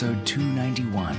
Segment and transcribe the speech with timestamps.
[0.00, 1.14] Episode 291.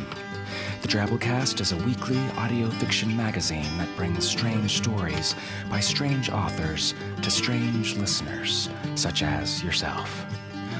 [0.81, 5.35] The Drabblecast is a weekly audio fiction magazine that brings strange stories
[5.69, 10.25] by strange authors to strange listeners, such as yourself.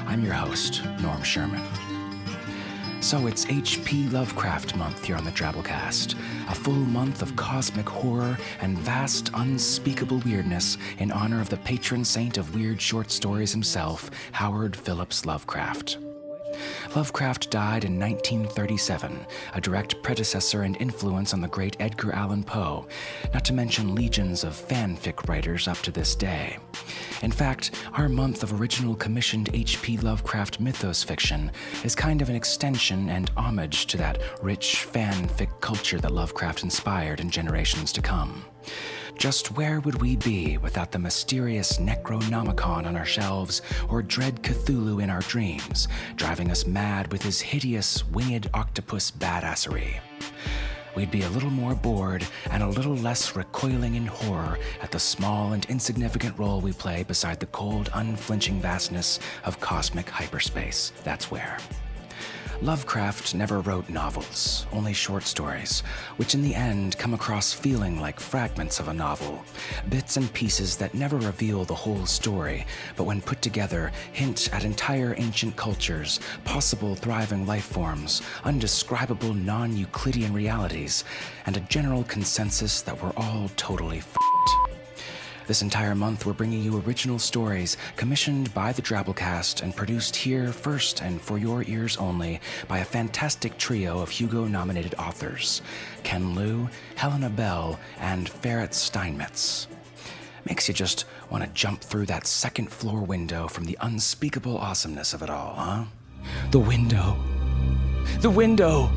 [0.04, 1.62] I'm your host, Norm Sherman.
[3.00, 4.08] So it's H.P.
[4.08, 6.16] Lovecraft month here on the Drabblecast,
[6.48, 12.04] a full month of cosmic horror and vast, unspeakable weirdness in honor of the patron
[12.04, 15.98] saint of weird short stories himself, Howard Phillips Lovecraft.
[16.94, 22.86] Lovecraft died in 1937, a direct predecessor and influence on the great Edgar Allan Poe,
[23.32, 26.58] not to mention legions of fanfic writers up to this day.
[27.22, 29.98] In fact, our month of original commissioned H.P.
[29.98, 31.50] Lovecraft mythos fiction
[31.84, 37.20] is kind of an extension and homage to that rich fanfic culture that Lovecraft inspired
[37.20, 38.44] in generations to come.
[39.16, 45.02] Just where would we be without the mysterious Necronomicon on our shelves or dread Cthulhu
[45.02, 50.00] in our dreams, driving us mad with his hideous winged octopus badassery?
[50.94, 54.98] We'd be a little more bored and a little less recoiling in horror at the
[54.98, 60.92] small and insignificant role we play beside the cold, unflinching vastness of cosmic hyperspace.
[61.04, 61.58] That's where.
[62.62, 65.80] Lovecraft never wrote novels, only short stories,
[66.16, 69.44] which in the end come across feeling like fragments of a novel,
[69.88, 72.64] bits and pieces that never reveal the whole story,
[72.94, 79.76] but when put together, hint at entire ancient cultures, possible thriving life forms, undescribable non
[79.76, 81.02] Euclidean realities,
[81.46, 84.81] and a general consensus that we're all totally f***ed.
[85.46, 90.52] This entire month, we're bringing you original stories commissioned by the Drabblecast and produced here
[90.52, 95.60] first and for your ears only by a fantastic trio of Hugo nominated authors
[96.04, 99.66] Ken Liu, Helena Bell, and Ferrett Steinmetz.
[100.44, 105.12] Makes you just want to jump through that second floor window from the unspeakable awesomeness
[105.12, 105.84] of it all, huh?
[106.52, 107.16] The window.
[108.20, 108.90] The window!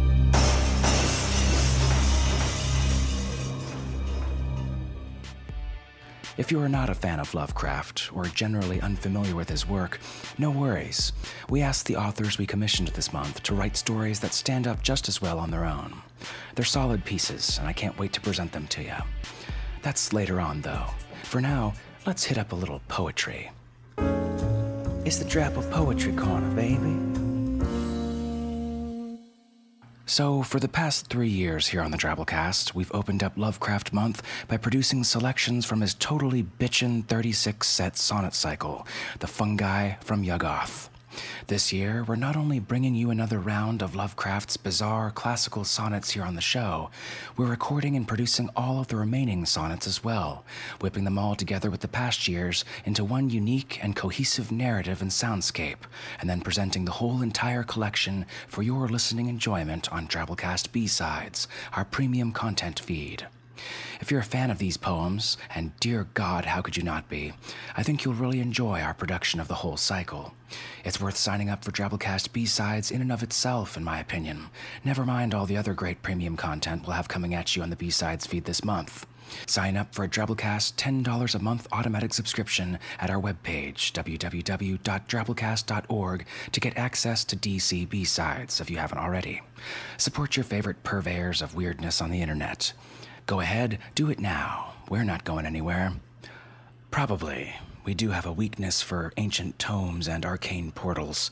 [6.38, 10.02] If you are not a fan of Lovecraft or generally unfamiliar with his work,
[10.38, 11.14] no worries.
[11.50, 15.08] We asked the authors we commissioned this month to write stories that stand up just
[15.08, 16.02] as well on their own.
[16.54, 18.98] They're solid pieces, and I can't wait to present them to you.
[19.82, 20.88] That's later on, though.
[21.24, 21.74] For now,
[22.06, 23.52] let's hit up a little poetry.
[25.06, 27.15] It's the Drap of Poetry Corner, baby.
[30.08, 34.22] So, for the past three years here on the Drabblecast, we've opened up Lovecraft Month
[34.48, 38.86] by producing selections from his totally bitchin' 36 set sonnet cycle,
[39.18, 40.90] The Fungi from Yuggoth.
[41.48, 46.24] This year, we're not only bringing you another round of Lovecraft's bizarre classical sonnets here
[46.24, 46.90] on the show,
[47.38, 50.44] we're recording and producing all of the remaining sonnets as well,
[50.82, 55.12] whipping them all together with the past years into one unique and cohesive narrative and
[55.12, 55.86] soundscape,
[56.20, 61.86] and then presenting the whole entire collection for your listening enjoyment on Drabblecast B-Sides, our
[61.86, 63.28] premium content feed.
[64.02, 67.34] If you're a fan of these poems, and dear God, how could you not be,
[67.76, 70.34] I think you'll really enjoy our production of the whole cycle.
[70.84, 74.48] It's worth signing up for Drabblecast B-Sides in and of itself, in my opinion.
[74.84, 77.76] Never mind all the other great premium content we'll have coming at you on the
[77.76, 79.06] B-Sides feed this month.
[79.48, 86.60] Sign up for a Drabblecast $10 a month automatic subscription at our webpage, www.drabblecast.org, to
[86.60, 89.42] get access to DC B-Sides if you haven't already.
[89.98, 92.74] Support your favorite purveyors of weirdness on the internet.
[93.26, 94.74] Go ahead, do it now.
[94.90, 95.94] We're not going anywhere.
[96.92, 97.56] Probably.
[97.84, 101.32] We do have a weakness for ancient tomes and arcane portals.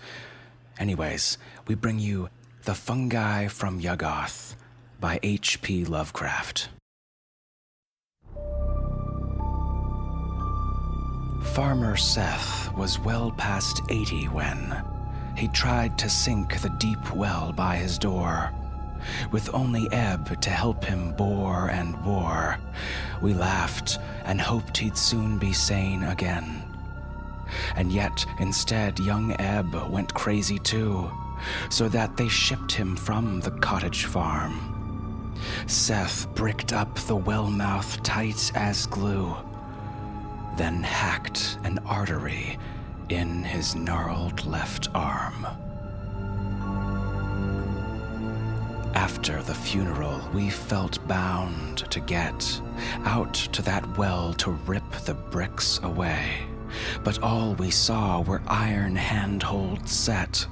[0.79, 1.37] Anyways,
[1.67, 2.29] we bring you
[2.63, 4.55] The Fungi from Yuggoth
[4.99, 5.85] by H.P.
[5.85, 6.69] Lovecraft.
[11.53, 14.83] Farmer Seth was well past 80 when
[15.37, 18.51] he tried to sink the deep well by his door.
[19.31, 22.57] With only Ebb to help him bore and bore,
[23.21, 26.63] we laughed and hoped he'd soon be sane again.
[27.75, 31.11] And yet, instead, young Ebb went crazy too,
[31.69, 35.33] so that they shipped him from the cottage farm.
[35.67, 39.35] Seth bricked up the well mouth tight as glue,
[40.57, 42.57] then hacked an artery
[43.09, 45.45] in his gnarled left arm.
[48.93, 52.61] After the funeral, we felt bound to get
[53.03, 56.43] out to that well to rip the bricks away.
[57.03, 60.47] But all we saw were iron handholds set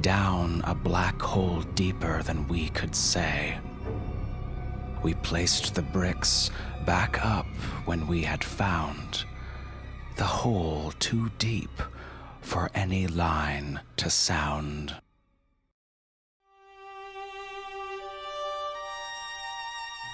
[0.00, 3.58] down a black hole deeper than we could say.
[5.02, 6.50] We placed the bricks
[6.84, 7.46] back up
[7.84, 9.24] when we had found
[10.16, 11.82] the hole too deep
[12.42, 14.94] for any line to sound.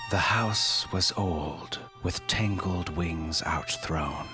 [0.09, 4.29] The house was old, with tangled wings outthrown,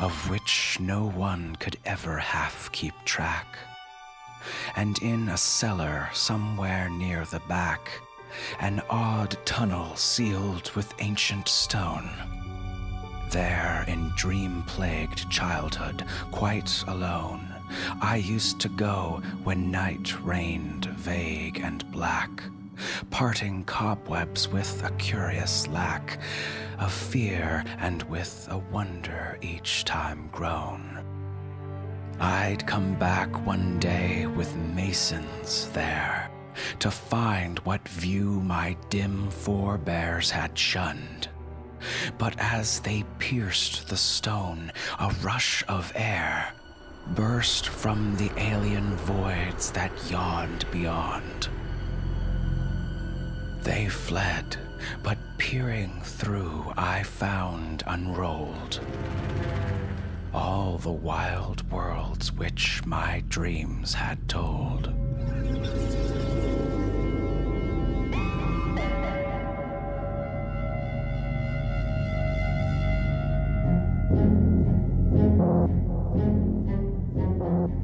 [0.00, 3.46] of which no one could ever half keep track.
[4.74, 7.92] And in a cellar somewhere near the back,
[8.58, 12.10] an odd tunnel sealed with ancient stone.
[13.30, 17.54] There, in dream plagued childhood, quite alone,
[18.00, 22.42] I used to go when night reigned vague and black
[23.10, 26.18] parting cobwebs with a curious lack
[26.78, 31.04] of fear and with a wonder each time grown.
[32.20, 36.30] I'd come back one day with masons there
[36.78, 41.28] to find what view my dim forebears had shunned.
[42.18, 46.52] But as they pierced the stone, a rush of air
[47.08, 51.48] burst from the alien voids that yawned beyond.
[53.62, 54.56] They fled,
[55.02, 58.80] but peering through, I found unrolled
[60.34, 64.92] all the wild worlds which my dreams had told.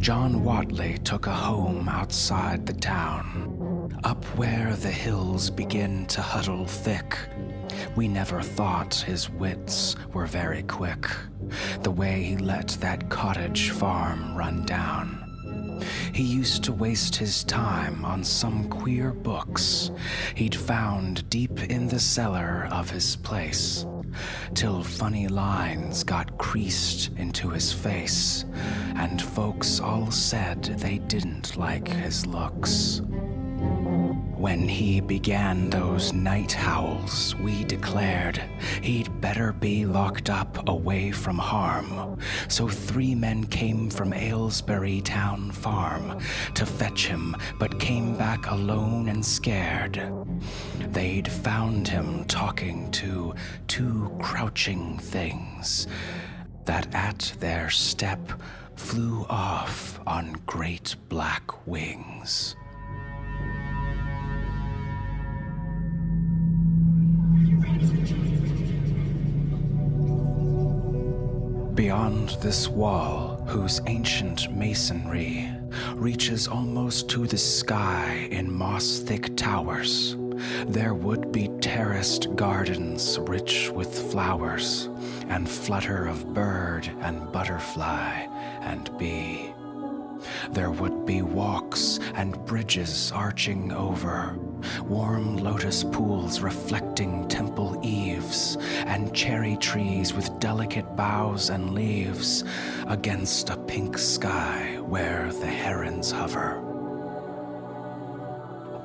[0.00, 3.67] John Whateley took a home outside the town,
[4.04, 7.16] up where the hills begin to huddle thick.
[7.96, 11.06] We never thought his wits were very quick,
[11.82, 15.24] the way he let that cottage farm run down.
[16.12, 19.90] He used to waste his time on some queer books
[20.34, 23.86] he'd found deep in the cellar of his place,
[24.54, 28.44] till funny lines got creased into his face,
[28.96, 33.02] and folks all said they didn't like his looks.
[34.38, 38.40] When he began those night howls, we declared
[38.80, 42.20] he'd better be locked up away from harm.
[42.46, 46.20] So three men came from Aylesbury Town Farm
[46.54, 50.00] to fetch him, but came back alone and scared.
[50.92, 53.34] They'd found him talking to
[53.66, 55.88] two crouching things
[56.64, 58.20] that at their step
[58.76, 62.54] flew off on great black wings.
[71.88, 75.50] Beyond this wall, whose ancient masonry
[75.94, 80.14] reaches almost to the sky in moss thick towers,
[80.66, 84.90] there would be terraced gardens rich with flowers,
[85.28, 88.26] and flutter of bird and butterfly
[88.60, 89.54] and bee.
[90.50, 94.38] There would be walks and bridges arching over,
[94.82, 102.44] warm lotus pools reflecting temple eaves, and cherry trees with delicate boughs and leaves
[102.86, 106.67] against a pink sky where the herons hover.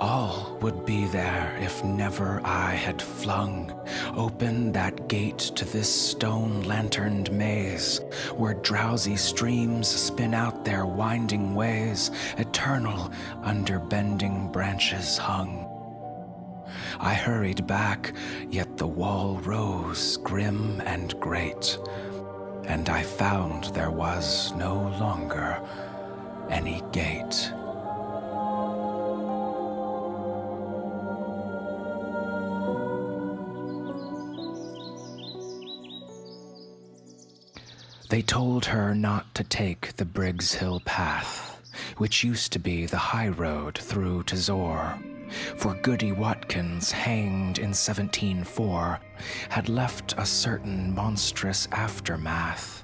[0.04, 3.72] All would be there if never I had flung
[4.18, 8.02] open that gate to this stone lanterned maze,
[8.36, 15.70] where drowsy streams spin out their winding ways, eternal under bending branches hung.
[17.00, 18.12] I hurried back,
[18.50, 21.80] yet the wall rose grim and great,
[22.66, 25.62] and I found there was no longer
[26.50, 27.54] any gate.
[38.14, 41.60] They told her not to take the Briggs Hill path,
[41.98, 45.00] which used to be the high road through to Zoar,
[45.58, 49.00] for Goody Watkins, hanged in 1704,
[49.50, 52.84] had left a certain monstrous aftermath.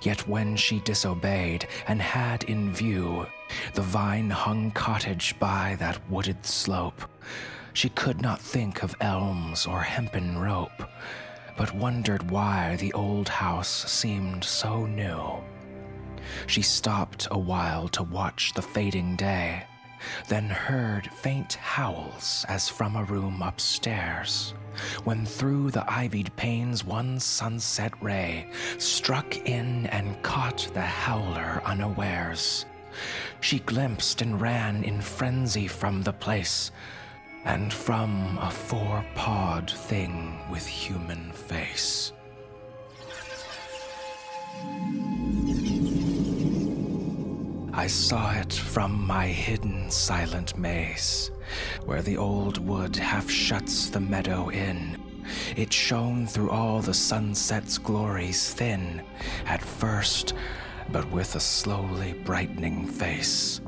[0.00, 3.26] Yet when she disobeyed and had in view
[3.74, 7.02] the vine hung cottage by that wooded slope,
[7.74, 10.82] She could not think of elms or hempen rope,
[11.58, 15.20] but wondered why the old house seemed so new.
[16.46, 19.64] She stopped a while to watch the fading day,
[20.28, 24.54] then heard faint howls as from a room upstairs.
[25.02, 28.48] When through the ivied panes one sunset ray
[28.78, 32.66] struck in and caught the howler unawares.
[33.40, 36.70] She glimpsed and ran in frenzy from the place,
[37.44, 42.12] and from a four pawed thing with human face.
[47.72, 51.30] I saw it from my hidden silent maze,
[51.84, 55.00] where the old wood half shuts the meadow in.
[55.56, 59.02] It shone through all the sunset's glories thin,
[59.46, 60.34] at first,
[60.90, 63.60] but with a slowly brightening face.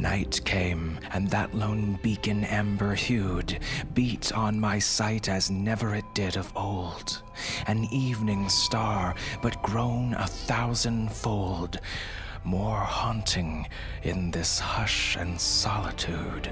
[0.00, 3.58] Night came, and that lone beacon amber hued
[3.92, 7.22] beat on my sight as never it did of old.
[7.66, 11.80] An evening star, but grown a thousandfold,
[12.44, 13.68] more haunting
[14.02, 16.50] in this hush and solitude.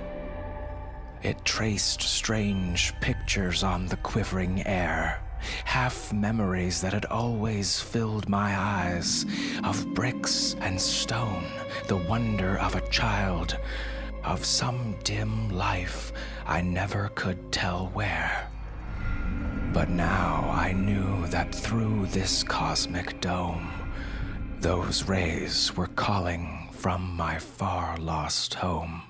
[1.23, 5.23] It traced strange pictures on the quivering air,
[5.64, 9.26] half memories that had always filled my eyes,
[9.64, 11.45] of bricks and stone,
[11.87, 13.59] the wonder of a child,
[14.25, 16.12] of some dim life
[16.47, 18.49] I never could tell where.
[19.73, 23.71] But now I knew that through this cosmic dome,
[24.61, 29.08] those rays were calling from my far lost home.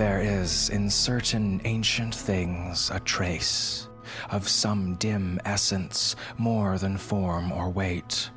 [0.00, 3.86] There is in certain ancient things a trace
[4.30, 8.30] of some dim essence more than form or weight,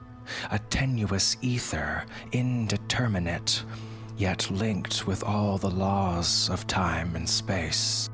[0.51, 2.03] a tenuous ether,
[2.33, 3.63] indeterminate,
[4.17, 8.09] yet linked with all the laws of time and space.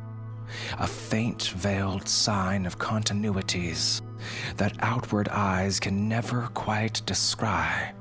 [0.77, 4.03] A faint veiled sign of continuities
[4.57, 7.93] that outward eyes can never quite descry,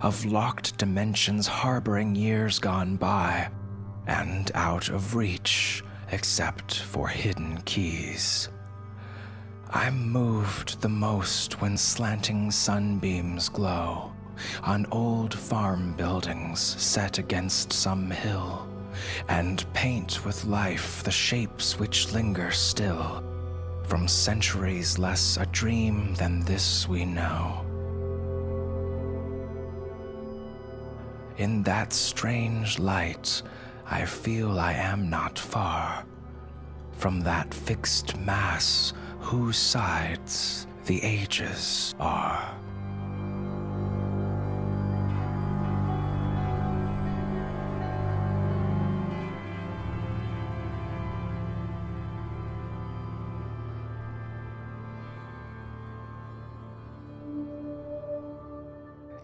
[0.00, 3.50] of locked dimensions harboring years gone by
[4.06, 5.82] and out of reach
[6.12, 8.48] except for hidden keys.
[9.70, 14.12] I'm moved the most when slanting sunbeams glow
[14.62, 18.68] on old farm buildings set against some hill
[19.28, 23.22] and paint with life the shapes which linger still
[23.84, 27.64] from centuries less a dream than this we know.
[31.36, 33.42] In that strange light,
[33.86, 36.04] I feel I am not far
[36.92, 42.54] from that fixed mass whose sides the ages are.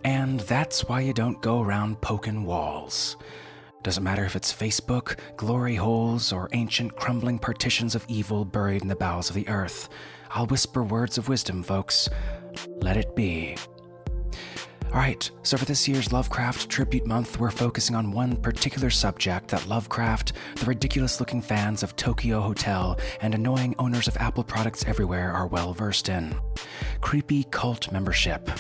[0.05, 3.17] And that's why you don't go around poking walls.
[3.83, 8.89] Doesn't matter if it's Facebook, glory holes, or ancient crumbling partitions of evil buried in
[8.89, 9.89] the bowels of the earth.
[10.31, 12.09] I'll whisper words of wisdom, folks.
[12.83, 13.57] Let it be.
[14.91, 19.69] Alright, so for this year's Lovecraft Tribute Month, we're focusing on one particular subject that
[19.69, 25.33] Lovecraft, the ridiculous looking fans of Tokio Hotel, and annoying owners of Apple products everywhere
[25.33, 26.35] are well versed in
[27.01, 28.51] creepy cult membership.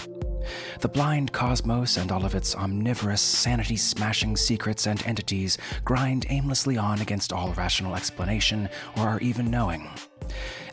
[0.80, 6.76] The blind cosmos and all of its omnivorous, sanity smashing secrets and entities grind aimlessly
[6.76, 9.88] on against all rational explanation or our even knowing.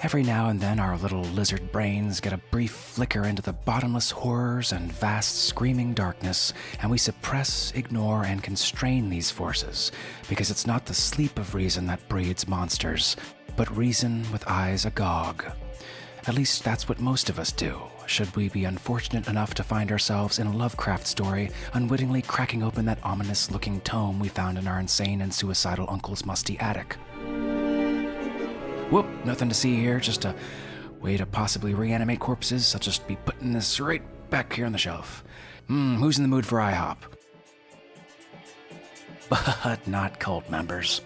[0.02, 4.12] Every now and then, our little lizard brains get a brief flicker into the bottomless
[4.12, 9.92] horrors and vast screaming darkness, and we suppress, ignore, and constrain these forces
[10.30, 13.16] because it's not the sleep of reason that breeds monsters,
[13.56, 15.44] but reason with eyes agog.
[16.28, 19.92] At least that's what most of us do, should we be unfortunate enough to find
[19.92, 24.68] ourselves in a Lovecraft story, unwittingly cracking open that ominous looking tome we found in
[24.68, 26.96] our insane and suicidal uncle's musty attic.
[28.90, 30.34] Whoop, nothing to see here, just a
[31.02, 32.74] way to possibly reanimate corpses.
[32.74, 35.24] I'll just be putting this right back here on the shelf.
[35.68, 36.98] Hmm, who's in the mood for IHOP?
[39.30, 41.02] But not cult members.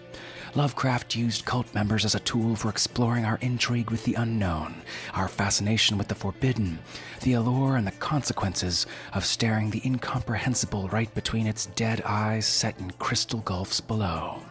[0.54, 4.82] Lovecraft used cult members as a tool for exploring our intrigue with the unknown,
[5.14, 6.78] our fascination with the forbidden,
[7.22, 12.78] the allure and the consequences of staring the incomprehensible right between its dead eyes set
[12.78, 14.42] in crystal gulfs below.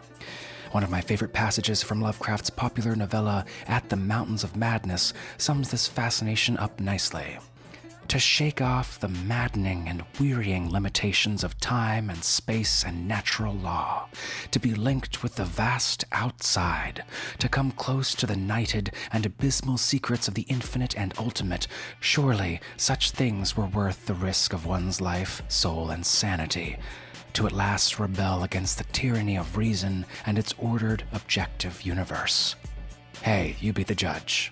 [0.72, 5.70] One of my favorite passages from Lovecraft's popular novella, At the Mountains of Madness, sums
[5.70, 7.38] this fascination up nicely.
[8.12, 14.06] To shake off the maddening and wearying limitations of time and space and natural law,
[14.52, 17.06] to be linked with the vast outside,
[17.40, 21.68] to come close to the nighted and abysmal secrets of the infinite and ultimate,
[22.02, 26.76] surely such things were worth the risk of one's life, soul, and sanity.
[27.36, 32.58] To at last rebel against the tyranny of reason and its ordered, objective universe.
[33.22, 34.52] Hey, you be the judge.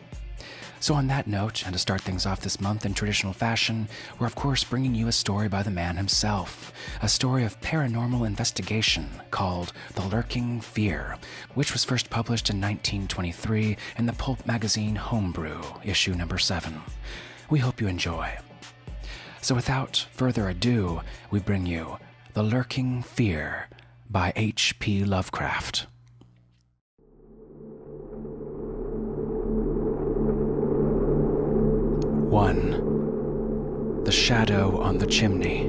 [0.81, 4.27] So, on that note, and to start things off this month in traditional fashion, we're
[4.27, 6.71] of course bringing you a story by the man himself.
[7.01, 11.17] A story of paranormal investigation called The Lurking Fear,
[11.53, 16.81] which was first published in 1923 in the pulp magazine Homebrew, issue number 7.
[17.49, 18.37] We hope you enjoy.
[19.41, 21.97] So, without further ado, we bring you
[22.33, 23.67] The Lurking Fear
[24.09, 25.03] by H.P.
[25.03, 25.87] Lovecraft.
[32.29, 34.03] 1.
[34.03, 35.63] The Shadow on the Chimney.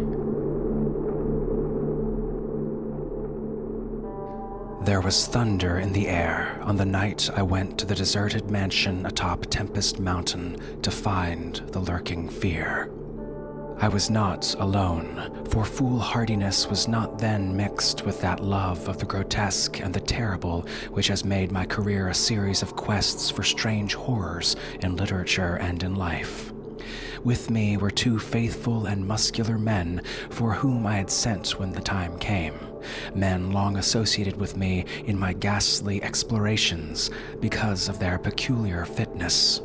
[4.85, 9.07] There was thunder in the air on the night I went to the deserted mansion
[9.07, 12.91] atop Tempest Mountain to find the lurking fear.
[13.83, 19.07] I was not alone, for foolhardiness was not then mixed with that love of the
[19.07, 23.95] grotesque and the terrible which has made my career a series of quests for strange
[23.95, 26.53] horrors in literature and in life.
[27.25, 31.81] With me were two faithful and muscular men for whom I had sent when the
[31.81, 32.59] time came,
[33.15, 37.11] men long associated with me in my ghastly explorations
[37.41, 39.63] because of their peculiar fitness.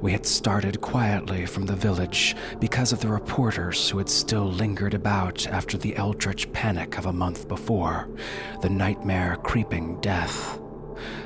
[0.00, 4.94] We had started quietly from the village because of the reporters who had still lingered
[4.94, 8.08] about after the eldritch panic of a month before,
[8.62, 10.58] the nightmare creeping death.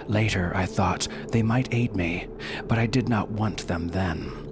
[0.09, 2.27] Later, I thought they might aid me,
[2.67, 4.44] but I did not want them then.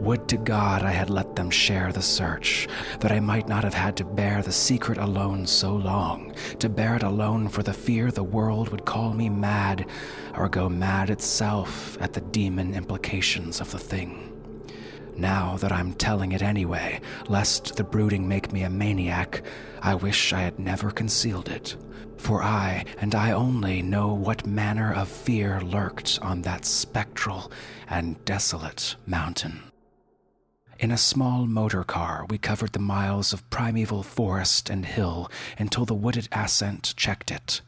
[0.00, 2.68] Would to God I had let them share the search,
[3.00, 6.96] that I might not have had to bear the secret alone so long, to bear
[6.96, 9.86] it alone for the fear the world would call me mad,
[10.36, 14.32] or go mad itself at the demon implications of the thing.
[15.16, 19.42] Now that I'm telling it anyway, lest the brooding make me a maniac,
[19.80, 21.74] I wish I had never concealed it.
[22.18, 27.50] For I, and I only, know what manner of fear lurked on that spectral
[27.88, 29.62] and desolate mountain.
[30.78, 35.86] In a small motor car, we covered the miles of primeval forest and hill until
[35.86, 37.62] the wooded ascent checked it.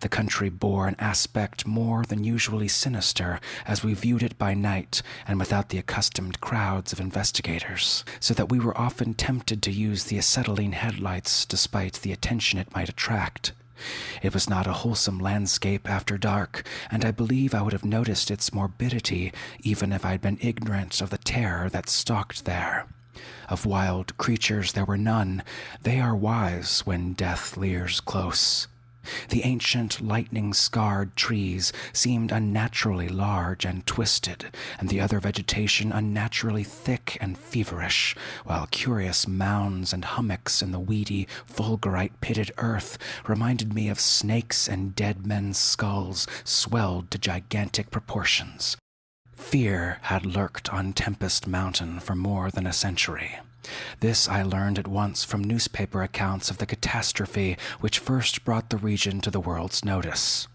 [0.00, 5.00] The country bore an aspect more than usually sinister as we viewed it by night
[5.26, 10.04] and without the accustomed crowds of investigators, so that we were often tempted to use
[10.04, 13.52] the acetylene headlights despite the attention it might attract.
[14.22, 18.30] It was not a wholesome landscape after dark, and I believe I would have noticed
[18.30, 22.86] its morbidity even if I had been ignorant of the terror that stalked there.
[23.48, 25.42] Of wild creatures there were none.
[25.82, 28.68] They are wise when death leers close.
[29.28, 36.64] The ancient lightning scarred trees seemed unnaturally large and twisted, and the other vegetation unnaturally
[36.64, 43.72] thick and feverish, while curious mounds and hummocks in the weedy, fulgurite pitted earth reminded
[43.72, 48.76] me of snakes and dead men's skulls swelled to gigantic proportions.
[49.32, 53.38] Fear had lurked on Tempest Mountain for more than a century.
[54.00, 58.76] This I learned at once from newspaper accounts of the catastrophe which first brought the
[58.76, 60.48] region to the world's notice.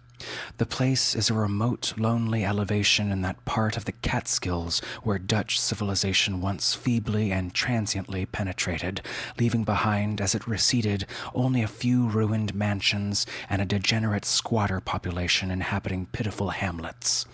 [0.57, 5.59] The place is a remote, lonely elevation in that part of the Catskills where Dutch
[5.59, 9.01] civilization once feebly and transiently penetrated,
[9.37, 15.51] leaving behind, as it receded, only a few ruined mansions and a degenerate squatter population
[15.51, 17.25] inhabiting pitiful hamlets.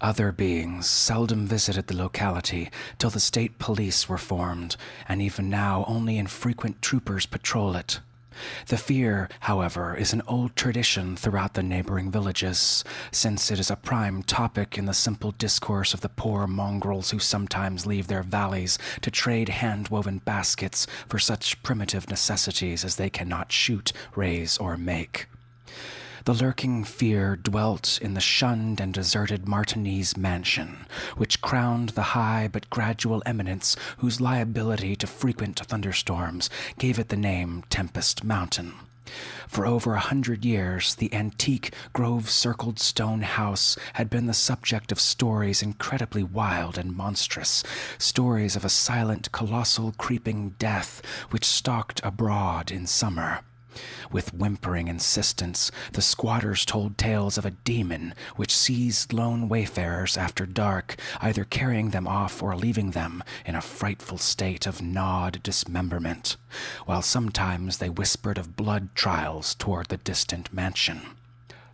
[0.00, 4.76] Other beings seldom visited the locality till the state police were formed,
[5.08, 7.98] and even now only infrequent troopers patrol it.
[8.68, 13.76] The fear, however, is an old tradition throughout the neighboring villages, since it is a
[13.76, 18.78] prime topic in the simple discourse of the poor mongrels who sometimes leave their valleys
[19.00, 24.76] to trade hand woven baskets for such primitive necessities as they cannot shoot, raise, or
[24.76, 25.26] make.
[26.28, 30.84] The lurking fear dwelt in the shunned and deserted Martense mansion,
[31.16, 37.16] which crowned the high but gradual eminence whose liability to frequent thunderstorms gave it the
[37.16, 38.74] name Tempest Mountain.
[39.46, 44.92] For over a hundred years, the antique grove circled stone house had been the subject
[44.92, 47.64] of stories incredibly wild and monstrous,
[47.96, 53.40] stories of a silent, colossal, creeping death which stalked abroad in summer.
[54.10, 60.46] With whimpering insistence, the squatters told tales of a demon which seized lone wayfarers after
[60.46, 66.36] dark, either carrying them off or leaving them in a frightful state of gnawed dismemberment,
[66.86, 71.02] while sometimes they whispered of blood trials toward the distant mansion.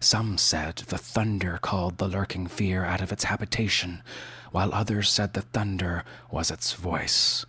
[0.01, 4.03] Some said the thunder called the lurking fear out of its habitation,
[4.51, 7.47] while others said the thunder was its voice.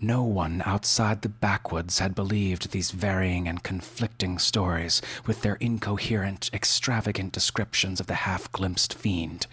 [0.00, 6.50] No one outside the backwoods had believed these varying and conflicting stories, with their incoherent,
[6.52, 9.48] extravagant descriptions of the half glimpsed fiend.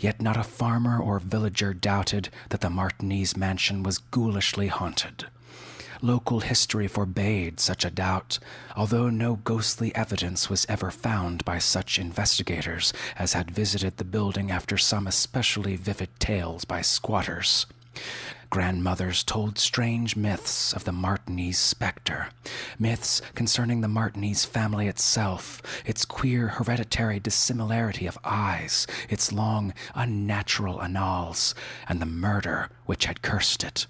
[0.00, 5.26] Yet not a farmer or villager doubted that the Martense mansion was ghoulishly haunted.
[6.02, 8.40] Local history forbade such a doubt,
[8.76, 14.50] although no ghostly evidence was ever found by such investigators as had visited the building
[14.50, 17.66] after some especially vivid tales by squatters.
[18.54, 22.28] Grandmothers told strange myths of the Martense specter,
[22.78, 30.80] myths concerning the Martense family itself, its queer hereditary dissimilarity of eyes, its long, unnatural
[30.80, 31.56] annals,
[31.88, 33.88] and the murder which had cursed it.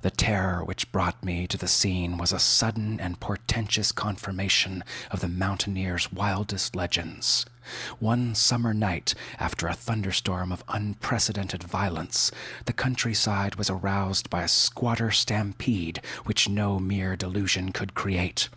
[0.00, 5.20] The terror which brought me to the scene was a sudden and portentous confirmation of
[5.20, 7.46] the mountaineer's wildest legends.
[7.98, 12.30] One summer night, after a thunderstorm of unprecedented violence,
[12.64, 18.48] the countryside was aroused by a squatter stampede which no mere delusion could create.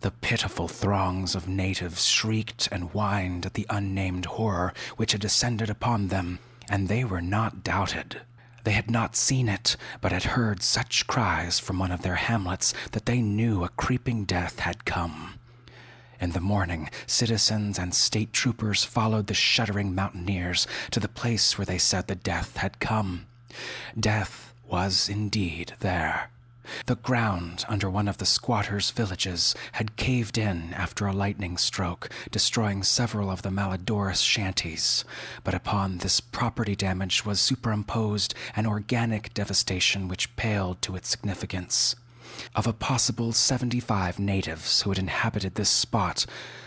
[0.00, 5.70] The pitiful throngs of natives shrieked and whined at the unnamed horror which had descended
[5.70, 6.38] upon them,
[6.68, 8.20] and they were not doubted.
[8.64, 12.74] They had not seen it, but had heard such cries from one of their hamlets
[12.90, 15.35] that they knew a creeping death had come.
[16.20, 21.66] In the morning, citizens and state troopers followed the shuddering mountaineers to the place where
[21.66, 23.26] they said the death had come.
[23.98, 26.30] Death was indeed there.
[26.86, 32.08] The ground under one of the squatters' villages had caved in after a lightning stroke,
[32.30, 35.04] destroying several of the Malodorous shanties.
[35.44, 41.94] But upon this property damage was superimposed an organic devastation which paled to its significance.
[42.54, 46.26] Of a possible 75 natives who had inhabited this spot,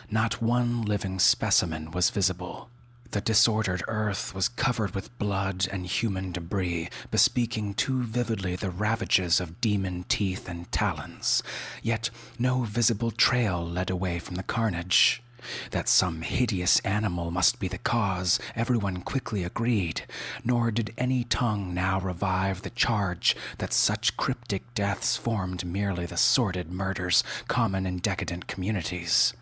[0.10, 2.69] not one living specimen was visible.
[3.12, 9.39] The disordered earth was covered with blood and human debris, bespeaking too vividly the ravages
[9.39, 11.41] of demon teeth and talons.
[11.82, 15.23] Yet no visible trail led away from the carnage.
[15.71, 20.04] That some hideous animal must be the cause, everyone quickly agreed,
[20.43, 26.17] nor did any tongue now revive the charge that such cryptic deaths formed merely the
[26.17, 29.34] sordid murders common in decadent communities.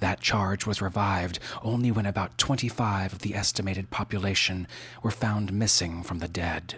[0.00, 4.68] That charge was revived only when about 25 of the estimated population
[5.02, 6.76] were found missing from the dead.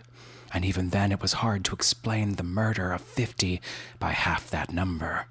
[0.53, 3.61] And even then, it was hard to explain the murder of 50
[3.99, 5.27] by half that number.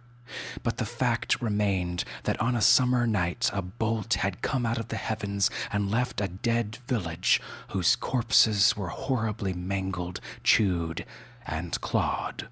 [0.63, 4.89] But the fact remained that on a summer night a bolt had come out of
[4.89, 11.05] the heavens and left a dead village whose corpses were horribly mangled, chewed,
[11.45, 12.47] and clawed.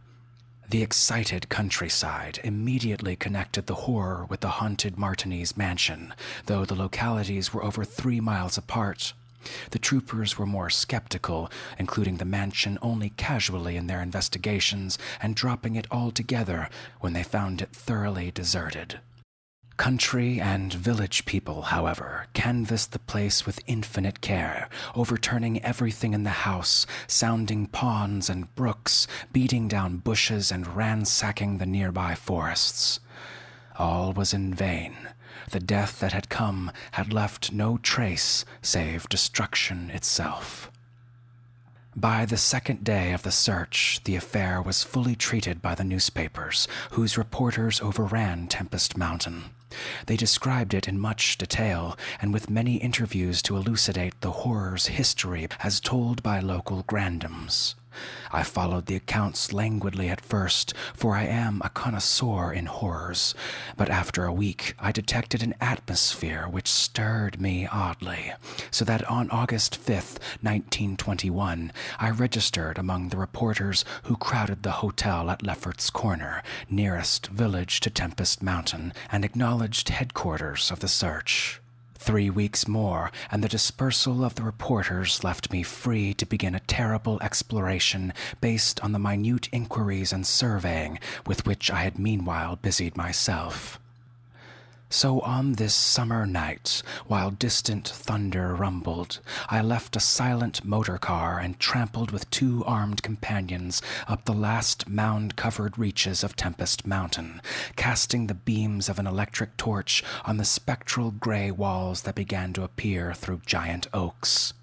[0.67, 6.13] The excited countryside immediately connected the horror with the haunted Martense mansion,
[6.47, 9.13] though the localities were over three miles apart.
[9.71, 15.75] The troopers were more skeptical, including the mansion only casually in their investigations and dropping
[15.75, 18.99] it altogether when they found it thoroughly deserted.
[19.77, 26.29] Country and village people, however, canvassed the place with infinite care, overturning everything in the
[26.29, 33.01] house, sounding ponds and brooks, beating down bushes, and ransacking the nearby forests.
[33.77, 34.95] All was in vain.
[35.51, 40.71] The death that had come had left no trace save destruction itself.
[41.97, 46.67] By the second day of the search, the affair was fully treated by the newspapers,
[46.91, 49.45] whose reporters overran Tempest Mountain.
[50.05, 55.47] They described it in much detail and with many interviews to elucidate the horror's history
[55.61, 57.75] as told by local grandams.
[58.31, 63.33] I followed the accounts languidly at first, for I am a connoisseur in horrors,
[63.77, 68.33] but after a week I detected an atmosphere which stirred me oddly,
[68.71, 75.29] so that on August 5th, 1921, I registered among the reporters who crowded the hotel
[75.29, 81.61] at Lefferts Corner, nearest village to Tempest Mountain, and acknowledged headquarters of the search.
[82.05, 86.59] Three weeks more, and the dispersal of the reporters left me free to begin a
[86.59, 92.95] terrible exploration based on the minute inquiries and surveying with which I had meanwhile busied
[92.95, 93.79] myself.
[94.89, 99.19] So on this summer night, while distant thunder rumbled,
[99.49, 104.87] I left a silent motor car and trampled with two armed companions up the last
[104.87, 107.41] mound covered reaches of Tempest Mountain,
[107.75, 112.63] casting the beams of an electric torch on the spectral gray walls that began to
[112.63, 114.53] appear through giant oaks.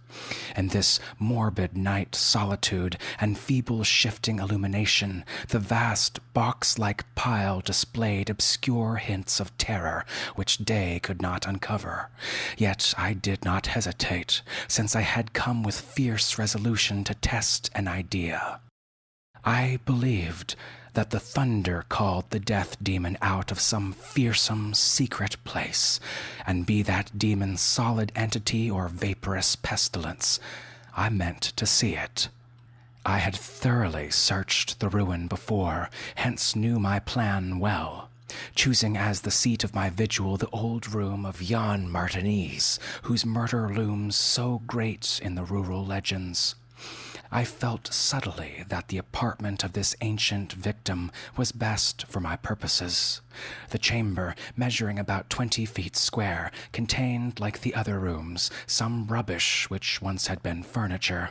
[0.56, 8.30] In this morbid night solitude and feeble shifting illumination, the vast box like pile displayed
[8.30, 12.10] obscure hints of terror which day could not uncover.
[12.56, 17.88] Yet I did not hesitate, since I had come with fierce resolution to test an
[17.88, 18.60] idea.
[19.44, 20.54] I believed
[20.94, 25.98] that the thunder called the death demon out of some fearsome secret place,
[26.46, 30.38] and be that demon solid entity or vaporous pestilence,
[30.96, 32.28] I meant to see it.
[33.04, 38.10] I had thoroughly searched the ruin before, hence knew my plan well,
[38.54, 43.68] choosing as the seat of my vigil the old room of Jan Martense, whose murder
[43.68, 46.54] looms so great in the rural legends.
[47.34, 53.22] I felt subtly that the apartment of this ancient victim was best for my purposes.
[53.70, 60.02] The chamber, measuring about twenty feet square, contained, like the other rooms, some rubbish which
[60.02, 61.30] once had been furniture.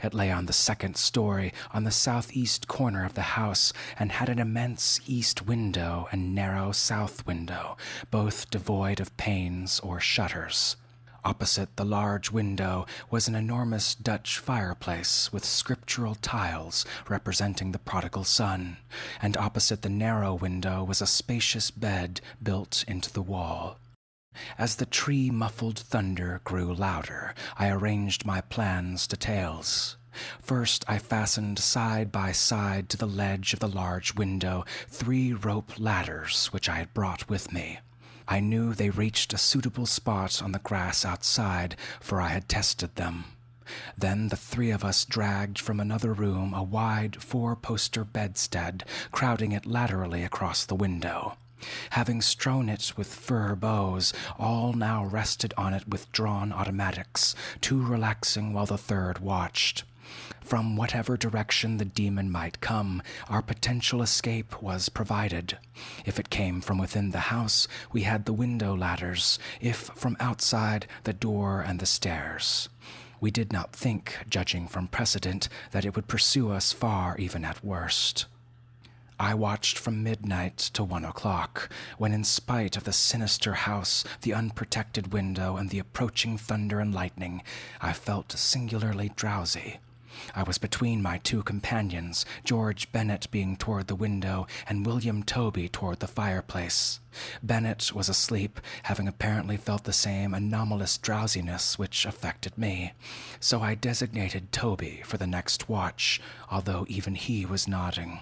[0.00, 4.28] It lay on the second story, on the southeast corner of the house, and had
[4.28, 7.76] an immense east window and narrow south window,
[8.12, 10.76] both devoid of panes or shutters.
[11.24, 18.24] Opposite the large window was an enormous Dutch fireplace with scriptural tiles representing the prodigal
[18.24, 18.78] son,
[19.20, 23.78] and opposite the narrow window was a spacious bed built into the wall.
[24.58, 29.96] As the tree muffled thunder grew louder, I arranged my plans to tails.
[30.40, 35.78] First, I fastened side by side to the ledge of the large window three rope
[35.78, 37.78] ladders which I had brought with me.
[38.28, 42.94] I knew they reached a suitable spot on the grass outside, for I had tested
[42.96, 43.24] them.
[43.96, 49.52] Then the three of us dragged from another room a wide four poster bedstead, crowding
[49.52, 51.36] it laterally across the window.
[51.90, 57.80] Having strewn it with fir boughs, all now rested on it with drawn automatics, two
[57.80, 59.84] relaxing while the third watched.
[60.52, 65.56] From whatever direction the demon might come, our potential escape was provided.
[66.04, 70.86] If it came from within the house, we had the window ladders, if from outside,
[71.04, 72.68] the door and the stairs.
[73.18, 77.64] We did not think, judging from precedent, that it would pursue us far even at
[77.64, 78.26] worst.
[79.18, 84.34] I watched from midnight to one o'clock, when, in spite of the sinister house, the
[84.34, 87.42] unprotected window, and the approaching thunder and lightning,
[87.80, 89.78] I felt singularly drowsy.
[90.34, 95.68] I was between my two companions, George Bennett being toward the window and William Tobey
[95.68, 97.00] toward the fireplace.
[97.42, 102.92] Bennett was asleep, having apparently felt the same anomalous drowsiness which affected me,
[103.40, 106.20] so I designated Tobey for the next watch,
[106.50, 108.20] although even he was nodding.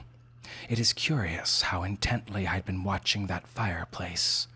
[0.69, 4.47] It is curious how intently I had been watching that fireplace.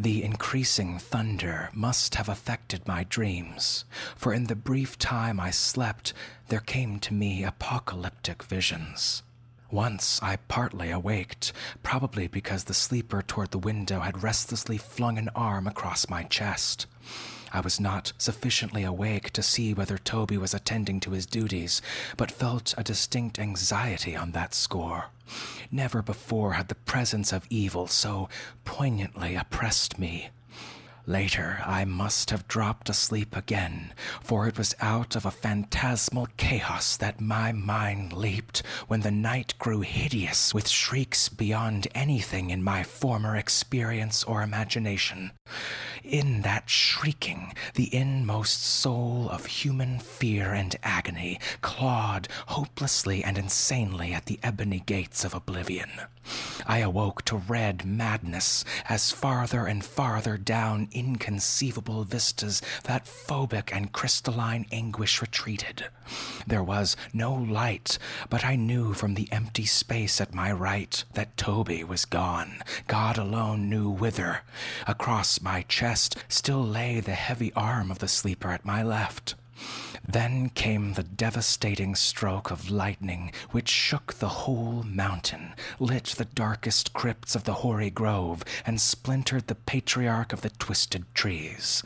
[0.00, 3.84] The increasing thunder must have affected my dreams,
[4.16, 6.14] for in the brief time I slept,
[6.48, 9.22] there came to me apocalyptic visions.
[9.70, 15.28] Once I partly awaked, probably because the sleeper toward the window had restlessly flung an
[15.34, 16.86] arm across my chest.
[17.52, 21.82] I was not sufficiently awake to see whether Tobey was attending to his duties,
[22.16, 25.06] but felt a distinct anxiety on that score.
[25.70, 28.28] Never before had the presence of evil so
[28.64, 30.30] poignantly oppressed me.
[31.06, 36.96] Later, I must have dropped asleep again, for it was out of a phantasmal chaos
[36.98, 42.84] that my mind leaped when the night grew hideous with shrieks beyond anything in my
[42.84, 45.32] former experience or imagination.
[46.04, 54.12] In that shrieking, the inmost soul of human fear and agony clawed hopelessly and insanely
[54.12, 55.90] at the ebony gates of oblivion.
[56.66, 63.92] I awoke to red madness as farther and farther down inconceivable vistas that phobic and
[63.92, 65.86] crystalline anguish retreated.
[66.46, 71.36] There was no light, but I knew from the empty space at my right that
[71.36, 72.62] Tobey was gone.
[72.86, 74.42] God alone knew whither.
[74.86, 79.34] Across my chest still lay the heavy arm of the sleeper at my left.
[80.08, 86.92] Then came the devastating stroke of lightning which shook the whole mountain, lit the darkest
[86.94, 91.82] crypts of the hoary grove, and splintered the patriarch of the twisted trees.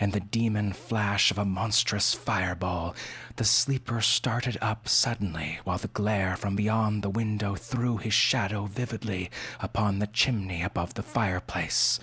[0.00, 2.94] And the demon flash of a monstrous fireball,
[3.36, 8.66] the sleeper started up suddenly, while the glare from beyond the window threw his shadow
[8.66, 9.30] vividly
[9.60, 12.00] upon the chimney above the fireplace.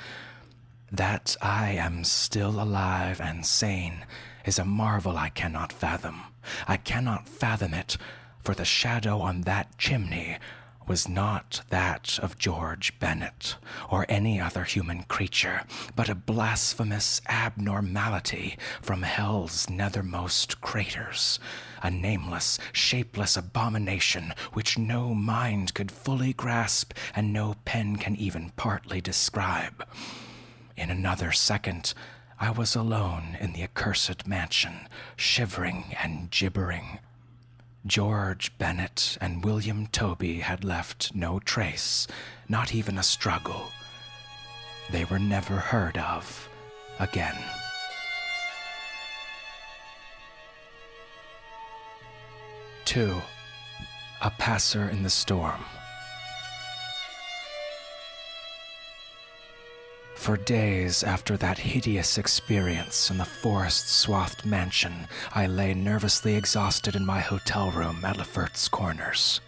[0.92, 4.06] That I am still alive and sane
[4.46, 6.22] is a marvel I cannot fathom.
[6.68, 7.98] I cannot fathom it,
[8.44, 10.38] for the shadow on that chimney
[10.88, 13.56] was not that of George Bennett
[13.90, 15.64] or any other human creature,
[15.96, 21.40] but a blasphemous abnormality from hell's nethermost craters,
[21.82, 28.52] a nameless, shapeless abomination which no mind could fully grasp and no pen can even
[28.56, 29.86] partly describe.
[30.76, 31.94] In another second,
[32.40, 37.00] I was alone in the accursed mansion, shivering and gibbering.
[37.86, 42.08] George Bennett and William Tobey had left no trace,
[42.48, 43.72] not even a struggle.
[44.92, 46.48] They were never heard of
[47.00, 47.38] again.
[52.86, 53.16] Two,
[54.22, 55.64] a passer in the storm.
[60.22, 66.96] For days after that hideous experience in the forest swathed mansion, I lay nervously exhausted
[66.96, 69.42] in my hotel room at Lefferts Corners.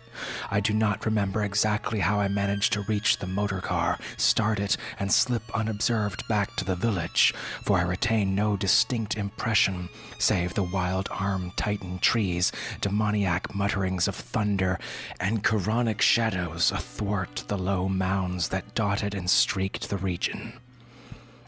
[0.49, 4.75] I do not remember exactly how I managed to reach the motor car, start it,
[4.97, 10.63] and slip unobserved back to the village, for I retain no distinct impression save the
[10.63, 14.79] wild arm tightened trees, demoniac mutterings of thunder,
[15.19, 20.53] and Charonian shadows athwart the low mounds that dotted and streaked the region.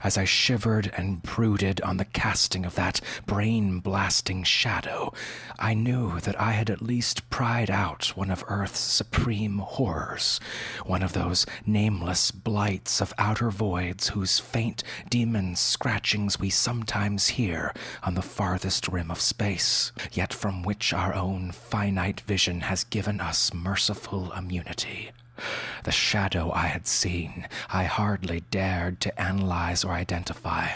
[0.06, 5.12] As I shivered and brooded on the casting of that brain blasting shadow,
[5.58, 10.40] I knew that I had at least pried out one of Earth's supreme horrors,
[10.86, 17.74] one of those nameless blights of outer voids whose faint demon scratchings we sometimes hear
[18.04, 23.20] on the farthest rim of space, yet from which our own finite vision has given
[23.20, 25.10] us merciful immunity.
[25.84, 30.70] The shadow I had seen, I hardly dared to analyze or identify.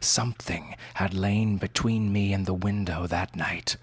[0.00, 3.76] Something had lain between me and the window that night,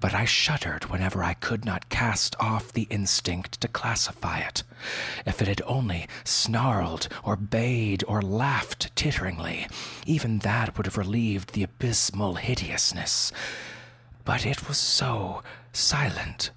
[0.00, 4.62] but I shuddered whenever I could not cast off the instinct to classify it.
[5.24, 9.68] If it had only snarled or bayed or laughed titteringly,
[10.06, 13.32] even that would have relieved the abysmal hideousness.
[14.24, 16.50] But it was so silent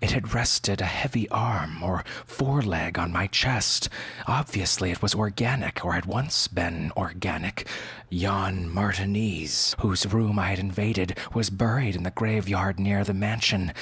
[0.00, 3.88] it had rested a heavy arm or foreleg on my chest.
[4.26, 7.66] Obviously, it was organic, or had once been organic.
[8.10, 13.72] Jan Martense, whose room I had invaded, was buried in the graveyard near the mansion.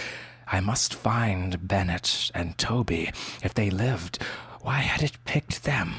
[0.47, 3.11] I must find Bennett and Tobey.
[3.43, 4.23] If they lived,
[4.63, 5.97] why had it picked them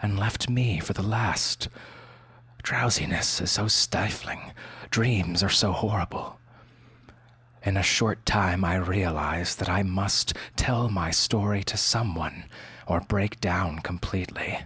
[0.00, 1.68] and left me for the last?
[2.62, 4.52] Drowsiness is so stifling.
[4.90, 6.38] Dreams are so horrible.
[7.66, 12.44] In a short time, I realized that I must tell my story to someone
[12.86, 14.60] or break down completely.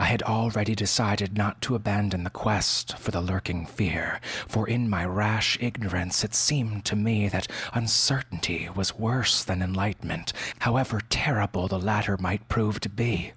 [0.00, 4.90] I had already decided not to abandon the quest for the lurking fear, for in
[4.90, 11.68] my rash ignorance it seemed to me that uncertainty was worse than enlightenment, however terrible
[11.68, 13.30] the latter might prove to be.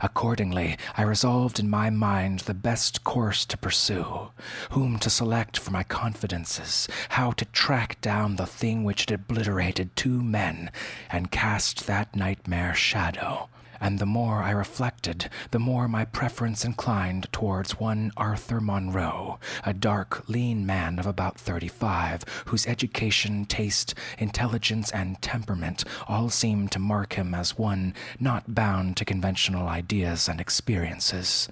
[0.00, 4.29] Accordingly, I resolved in my mind the best course to pursue,
[4.70, 9.94] whom to select for my confidences, how to track down the thing which had obliterated
[9.96, 10.70] two men
[11.10, 13.48] and cast that nightmare shadow
[13.80, 19.72] and the more I reflected, the more my preference inclined towards one Arthur Monroe, a
[19.72, 26.72] dark, lean man of about thirty five, whose education, taste, intelligence, and temperament all seemed
[26.72, 31.48] to mark him as one not bound to conventional ideas and experiences.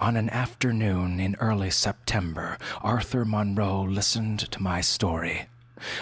[0.00, 5.42] On an afternoon in early September, Arthur Monroe listened to my story.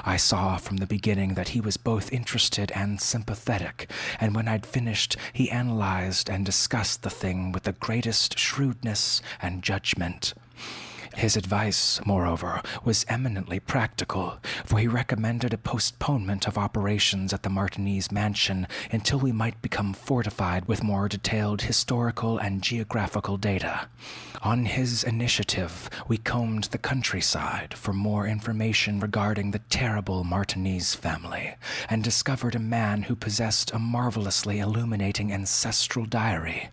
[0.04, 4.64] I saw from the beginning that he was both interested and sympathetic, and when I'd
[4.64, 10.32] finished, he analyzed and discussed the thing with the greatest shrewdness and judgment.
[11.16, 17.50] His advice, moreover, was eminently practical, for he recommended a postponement of operations at the
[17.50, 23.88] Martense mansion until we might become fortified with more detailed historical and geographical data.
[24.42, 31.54] On his initiative, we combed the countryside for more information regarding the terrible Martense family,
[31.90, 36.70] and discovered a man who possessed a marvelously illuminating ancestral diary.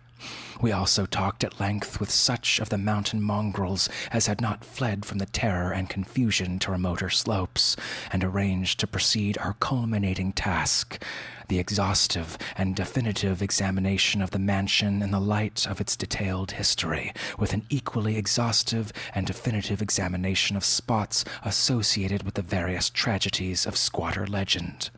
[0.60, 5.04] We also talked at length with such of the mountain mongrels as had not fled
[5.04, 7.76] from the terror and confusion to remoter slopes,
[8.10, 11.02] and arranged to proceed our culminating task
[11.48, 17.12] the exhaustive and definitive examination of the mansion in the light of its detailed history,
[17.38, 23.76] with an equally exhaustive and definitive examination of spots associated with the various tragedies of
[23.76, 24.90] squatter legend.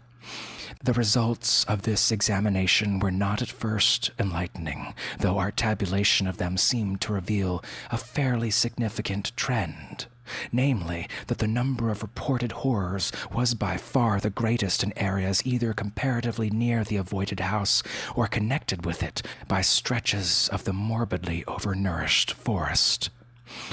[0.84, 6.56] The results of this examination were not at first enlightening, though our tabulation of them
[6.56, 10.06] seemed to reveal a fairly significant trend.
[10.52, 15.72] Namely, that the number of reported horrors was by far the greatest in areas either
[15.72, 17.82] comparatively near the avoided house
[18.14, 23.10] or connected with it by stretches of the morbidly overnourished forest.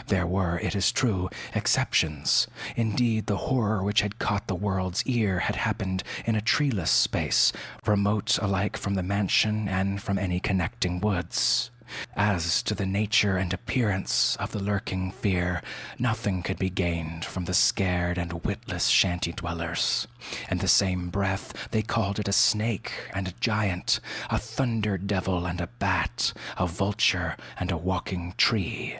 [0.08, 2.48] There were, it is true, exceptions.
[2.76, 7.52] Indeed, the horror which had caught the world's ear had happened in a treeless space,
[7.86, 11.72] remote alike from the mansion and from any connecting woods.
[12.16, 15.62] As to the nature and appearance of the lurking fear,
[16.00, 20.08] nothing could be gained from the scared and witless shanty dwellers.
[20.50, 24.00] In the same breath, they called it a snake and a giant,
[24.32, 28.98] a thunder devil and a bat, a vulture and a walking tree.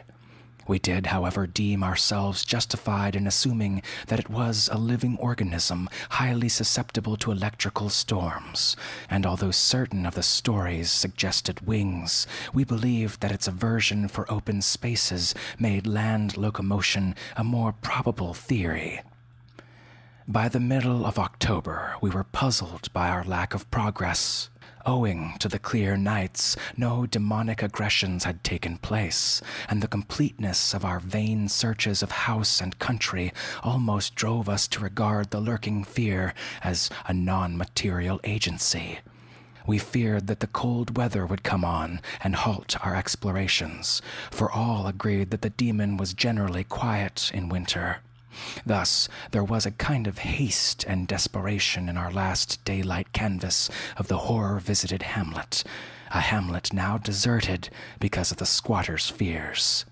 [0.66, 6.48] We did, however, deem ourselves justified in assuming that it was a living organism highly
[6.48, 8.76] susceptible to electrical storms,
[9.08, 14.60] and although certain of the stories suggested wings, we believed that its aversion for open
[14.60, 19.00] spaces made land locomotion a more probable theory.
[20.28, 24.50] By the middle of October, we were puzzled by our lack of progress.
[24.88, 30.84] Owing to the clear nights, no demonic aggressions had taken place, and the completeness of
[30.84, 33.32] our vain searches of house and country
[33.64, 39.00] almost drove us to regard the lurking fear as a non material agency.
[39.66, 44.86] We feared that the cold weather would come on and halt our explorations, for all
[44.86, 48.02] agreed that the demon was generally quiet in winter.
[48.64, 54.08] Thus, there was a kind of haste and desperation in our last daylight canvass of
[54.08, 55.64] the horror visited hamlet,
[56.10, 59.84] a hamlet now deserted because of the squatter's fears.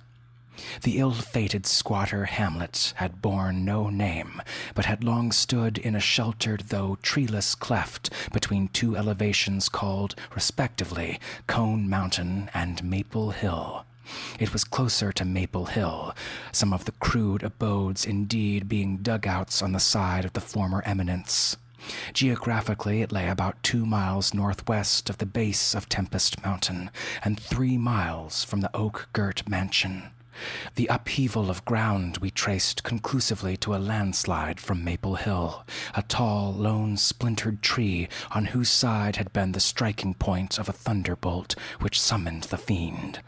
[0.83, 4.41] The ill fated squatter hamlet had borne no name,
[4.75, 11.19] but had long stood in a sheltered though treeless cleft between two elevations called, respectively,
[11.49, 13.85] Cone Mountain and Maple Hill.
[14.39, 16.15] It was closer to Maple Hill,
[16.53, 21.57] some of the crude abodes indeed being dugouts on the side of the former eminence.
[22.13, 26.91] Geographically, it lay about two miles northwest of the base of Tempest Mountain
[27.23, 30.11] and three miles from the oak girt mansion.
[30.75, 36.53] The upheaval of ground we traced conclusively to a landslide from Maple Hill, a tall,
[36.53, 42.01] lone, splintered tree on whose side had been the striking point of a thunderbolt which
[42.01, 43.21] summoned the fiend.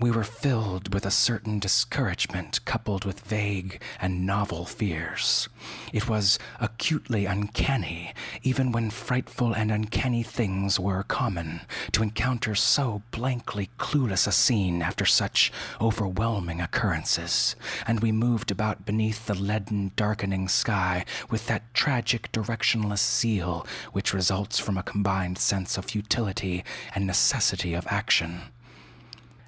[0.00, 5.48] We were filled with a certain discouragement coupled with vague and novel fears.
[5.92, 13.02] It was acutely uncanny, even when frightful and uncanny things were common, to encounter so
[13.10, 19.90] blankly clueless a scene after such overwhelming occurrences, and we moved about beneath the leaden,
[19.96, 26.62] darkening sky with that tragic, directionless zeal which results from a combined sense of futility
[26.94, 28.42] and necessity of action.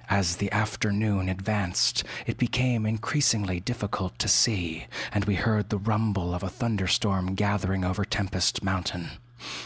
[0.09, 6.33] As the afternoon advanced, it became increasingly difficult to see, and we heard the rumble
[6.33, 9.11] of a thunderstorm gathering over Tempest Mountain.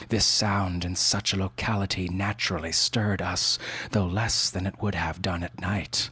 [0.09, 3.59] This sound in such a locality naturally stirred us,
[3.91, 6.09] though less than it would have done at night.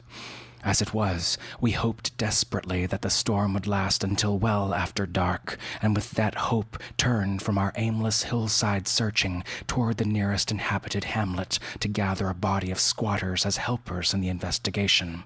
[0.65, 5.57] As it was, we hoped desperately that the storm would last until well after dark,
[5.81, 11.59] and with that hope turned from our aimless hillside searching toward the nearest inhabited hamlet
[11.81, 15.25] to gather a body of squatters as helpers in the investigation.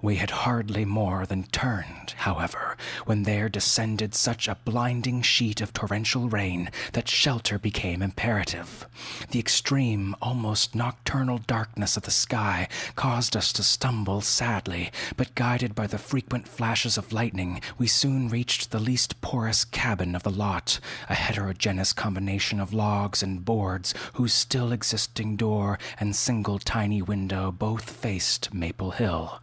[0.00, 5.72] We had hardly more than turned, however, when there descended such a blinding sheet of
[5.72, 8.86] torrential rain that shelter became imperative.
[9.30, 15.74] The extreme, almost nocturnal darkness of the sky caused us to stumble sadly, but guided
[15.74, 20.30] by the frequent flashes of lightning, we soon reached the least porous cabin of the
[20.30, 27.02] lot, a heterogeneous combination of logs and boards whose still existing door and single tiny
[27.02, 29.41] window both faced Maple Hill.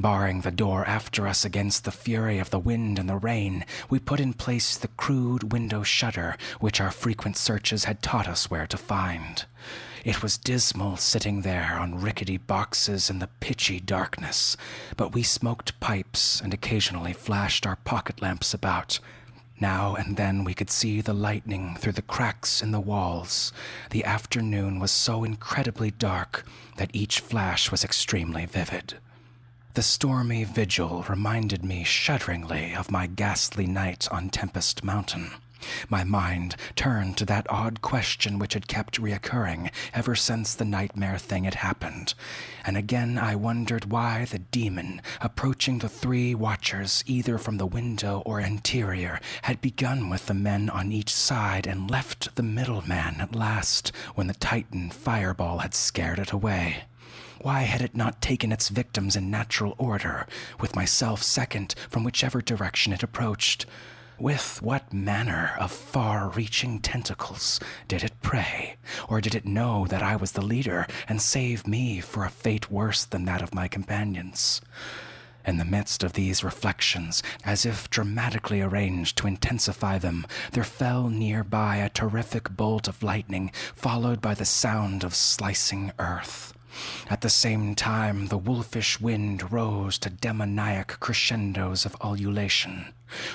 [0.00, 3.98] Barring the door after us against the fury of the wind and the rain, we
[3.98, 8.68] put in place the crude window shutter which our frequent searches had taught us where
[8.68, 9.44] to find.
[10.04, 14.56] It was dismal sitting there on rickety boxes in the pitchy darkness,
[14.96, 19.00] but we smoked pipes and occasionally flashed our pocket lamps about.
[19.58, 23.52] Now and then we could see the lightning through the cracks in the walls.
[23.90, 26.46] The afternoon was so incredibly dark
[26.76, 28.94] that each flash was extremely vivid.
[29.78, 35.30] The stormy vigil reminded me shudderingly of my ghastly night on Tempest Mountain.
[35.88, 41.16] My mind turned to that odd question which had kept reoccurring ever since the nightmare
[41.16, 42.14] thing had happened,
[42.64, 48.24] and again I wondered why the demon, approaching the three watchers either from the window
[48.26, 53.18] or interior, had begun with the men on each side and left the middle man
[53.20, 56.82] at last when the Titan fireball had scared it away.
[57.40, 60.26] Why had it not taken its victims in natural order,
[60.58, 63.64] with myself second from whichever direction it approached?
[64.18, 68.74] With what manner of far reaching tentacles did it prey?
[69.08, 72.72] Or did it know that I was the leader and save me for a fate
[72.72, 74.60] worse than that of my companions?
[75.46, 81.08] In the midst of these reflections, as if dramatically arranged to intensify them, there fell
[81.08, 86.52] nearby a terrific bolt of lightning, followed by the sound of slicing earth.
[87.10, 92.92] At the same time, the wolfish wind rose to demoniac crescendos of ululation.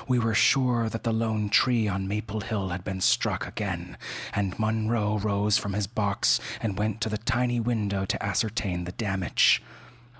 [0.08, 3.98] We were sure that the lone tree on Maple Hill had been struck again,
[4.34, 8.92] and Monroe rose from his box and went to the tiny window to ascertain the
[8.92, 9.62] damage.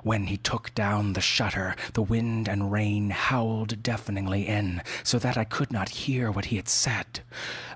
[0.04, 5.38] When he took down the shutter, the wind and rain howled deafeningly in, so that
[5.38, 7.22] I could not hear what he had said.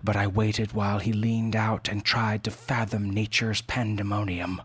[0.04, 4.62] But I waited while he leaned out and tried to fathom nature's pandemonium.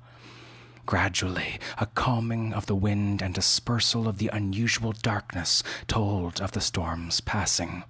[0.85, 6.61] Gradually, a calming of the wind and dispersal of the unusual darkness told of the
[6.61, 7.85] storm's passing.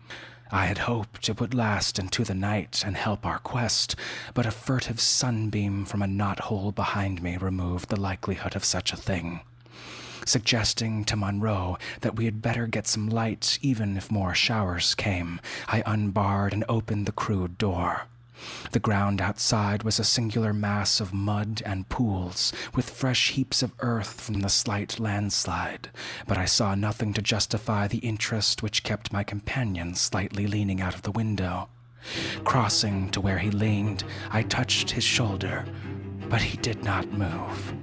[0.50, 3.96] I had hoped it would last into the night and help our quest,
[4.34, 8.98] but a furtive sunbeam from a knothole behind me removed the likelihood of such a
[8.98, 9.40] thing.
[10.26, 15.40] Suggesting to Monroe that we had better get some light even if more showers came,
[15.66, 18.02] I unbarred and opened the crude door.
[18.72, 23.74] The ground outside was a singular mass of mud and pools, with fresh heaps of
[23.80, 25.90] earth from the slight landslide,
[26.26, 30.94] but I saw nothing to justify the interest which kept my companion slightly leaning out
[30.94, 31.68] of the window.
[32.44, 35.64] Crossing to where he leaned, I touched his shoulder,
[36.28, 37.74] but he did not move.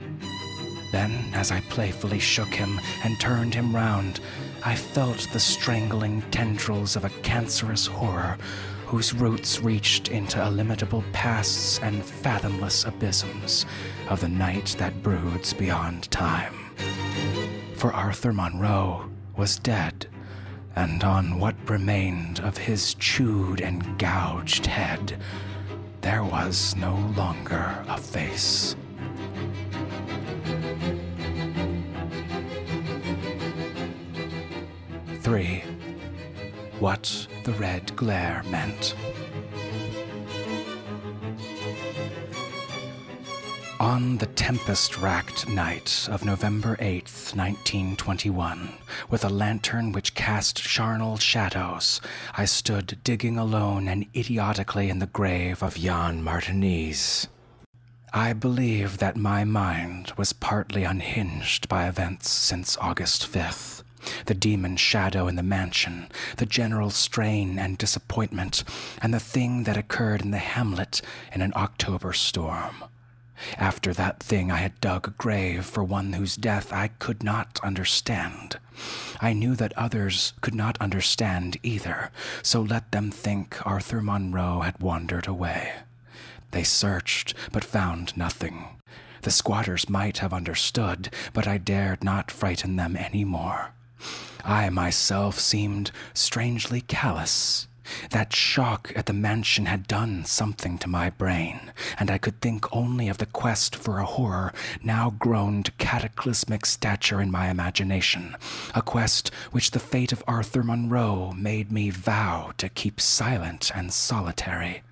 [0.91, 4.20] Then, as I playfully shook him and turned him round,
[4.66, 8.38] I felt the strangling tendrils of a cancerous horror
[8.89, 13.65] whose roots reached into illimitable pasts and fathomless abysms
[14.09, 16.55] of the night that broods beyond time.
[17.75, 20.07] For Arthur Monroe was dead,
[20.75, 25.21] and on what remained of his chewed and gouged head,
[26.01, 28.75] there was no longer a face.
[35.19, 35.63] Three.
[36.80, 38.95] What the red glare meant.
[43.82, 48.69] On the tempest racked night of November 8th, 1921,
[49.09, 51.99] with a lantern which cast charnel shadows,
[52.38, 57.27] I stood digging alone and idiotically in the grave of Jan Martense.
[58.13, 63.84] I believe that my mind was partly unhinged by events since August 5th
[64.26, 68.64] the demon shadow in the mansion, the general strain and disappointment,
[69.02, 71.02] and the thing that occurred in the hamlet
[71.34, 72.84] in an October storm.
[73.58, 77.60] After that thing, I had dug a grave for one whose death I could not
[77.64, 78.60] understand.
[79.22, 84.80] I knew that others could not understand either, so let them think Arthur Monroe had
[84.80, 85.74] wandered away.
[86.52, 88.68] They searched, but found nothing.
[89.22, 93.74] The squatters might have understood, but I dared not frighten them any more.
[94.43, 97.68] I myself seemed strangely callous.
[98.12, 102.66] That shock at the mansion had done something to my brain, and I could think
[102.72, 108.38] only of the quest for a horror now grown to cataclysmic stature in my imagination,
[108.76, 113.91] a quest which the fate of Arthur Monroe made me vow to keep silent and
[113.91, 114.84] solitary.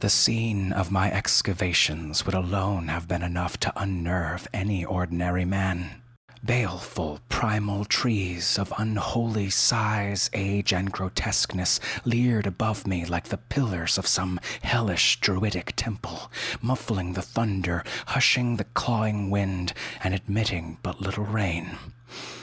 [0.00, 6.02] The scene of my excavations would alone have been enough to unnerve any ordinary man.
[6.44, 13.98] Baleful primal trees of unholy size, age, and grotesqueness leered above me like the pillars
[13.98, 16.30] of some hellish druidic temple,
[16.62, 19.72] muffling the thunder, hushing the clawing wind,
[20.02, 21.76] and admitting but little rain.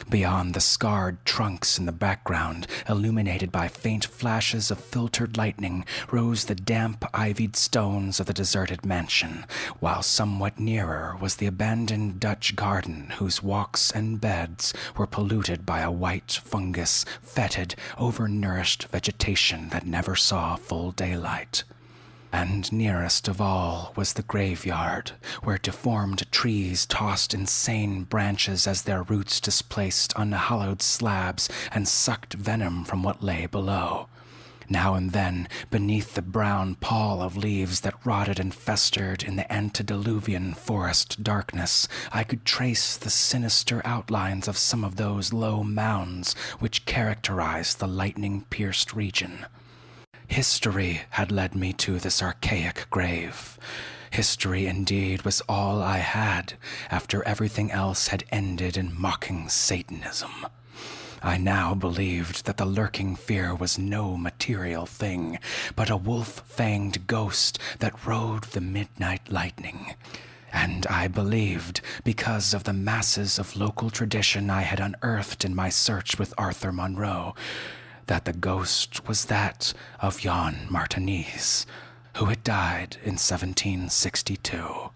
[0.09, 6.45] Beyond the scarred trunks in the background, illuminated by faint flashes of filtered lightning, rose
[6.45, 9.45] the damp, ivied stones of the deserted mansion,
[9.79, 15.79] while somewhat nearer was the abandoned Dutch garden whose walks and beds were polluted by
[15.79, 21.63] a white fungus, fetid, overnourished vegetation that never saw full daylight.
[22.37, 25.11] And nearest of all was the graveyard,
[25.43, 32.83] where deformed trees tossed insane branches as their roots displaced unhallowed slabs and sucked venom
[32.83, 34.09] from what lay below.
[34.67, 39.49] Now and then, beneath the brown pall of leaves that rotted and festered in the
[39.49, 46.33] antediluvian forest darkness, I could trace the sinister outlines of some of those low mounds
[46.59, 49.45] which characterize the lightning pierced region.
[50.27, 53.57] History had led me to this archaic grave.
[54.11, 56.53] History, indeed, was all I had
[56.89, 60.45] after everything else had ended in mocking Satanism.
[61.21, 65.39] I now believed that the lurking fear was no material thing,
[65.75, 69.95] but a wolf fanged ghost that rode the midnight lightning.
[70.53, 75.69] And I believed, because of the masses of local tradition I had unearthed in my
[75.69, 77.35] search with Arthur Monroe,
[78.07, 81.65] that the ghost was that of Jan Martense,
[82.17, 84.91] who had died in 1762.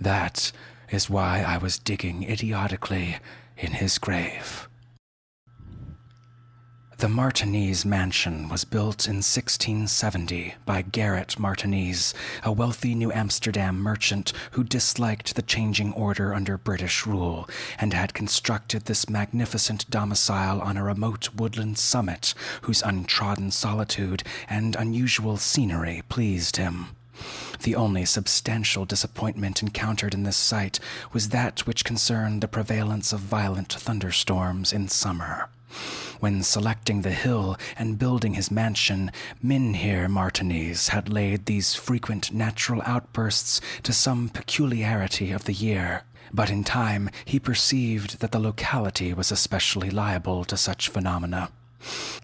[0.00, 0.52] That
[0.90, 3.18] is why I was digging idiotically
[3.56, 4.68] in his grave.
[7.02, 14.32] The Martense mansion was built in 1670 by Gerrit Martense, a wealthy New Amsterdam merchant
[14.52, 17.50] who disliked the changing order under British rule
[17.80, 24.76] and had constructed this magnificent domicile on a remote woodland summit whose untrodden solitude and
[24.76, 26.86] unusual scenery pleased him.
[27.64, 30.78] The only substantial disappointment encountered in this site
[31.12, 35.48] was that which concerned the prevalence of violent thunderstorms in summer.
[36.20, 39.10] When selecting the hill and building his mansion,
[39.42, 46.02] Mynheer Martense had laid these frequent natural outbursts to some peculiarity of the year.
[46.32, 51.50] But in time, he perceived that the locality was especially liable to such phenomena.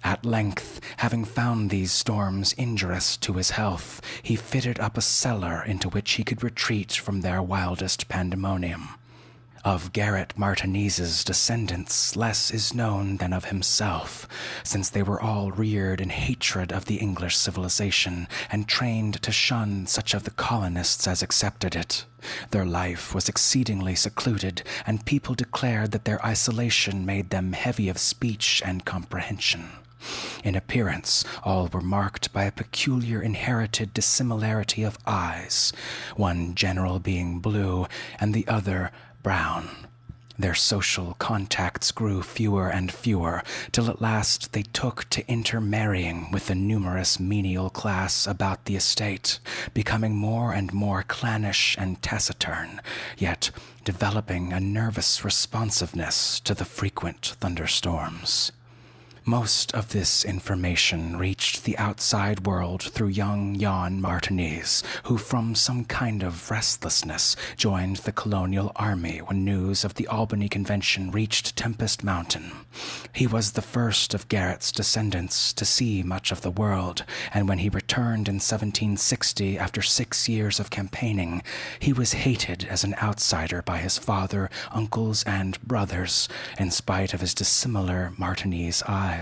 [0.05, 5.63] At length, having found these storms injurious to his health, he fitted up a cellar
[5.65, 8.91] into which he could retreat from their wildest pandemonium.
[9.65, 14.29] Of Gerrit Martense's descendants, less is known than of himself,
[14.63, 19.87] since they were all reared in hatred of the English civilization and trained to shun
[19.87, 22.05] such of the colonists as accepted it.
[22.51, 27.99] Their life was exceedingly secluded, and people declared that their isolation made them heavy of
[27.99, 29.71] speech and comprehension.
[30.45, 35.73] In appearance, all were marked by a peculiar inherited dissimilarity of eyes,
[36.15, 37.89] one general being blue
[38.21, 38.93] and the other
[39.23, 39.69] brown.
[40.39, 43.43] Their social contacts grew fewer and fewer,
[43.73, 49.41] till at last they took to intermarrying with the numerous menial class about the estate,
[49.75, 52.81] becoming more and more clannish and taciturn,
[53.17, 53.51] yet
[53.85, 58.53] developing a nervous responsiveness to the frequent thunderstorms.
[59.29, 65.85] Most of this information reached the outside world through young Jan Martense, who from some
[65.85, 72.03] kind of restlessness joined the colonial army when news of the Albany Convention reached Tempest
[72.03, 72.53] Mountain.
[73.13, 77.05] He was the first of Gerrit's descendants to see much of the world,
[77.35, 81.43] and when he returned in 1760 after six years of campaigning,
[81.79, 87.21] he was hated as an outsider by his father, uncles, and brothers, in spite of
[87.21, 89.18] his dissimilar Martense eyes.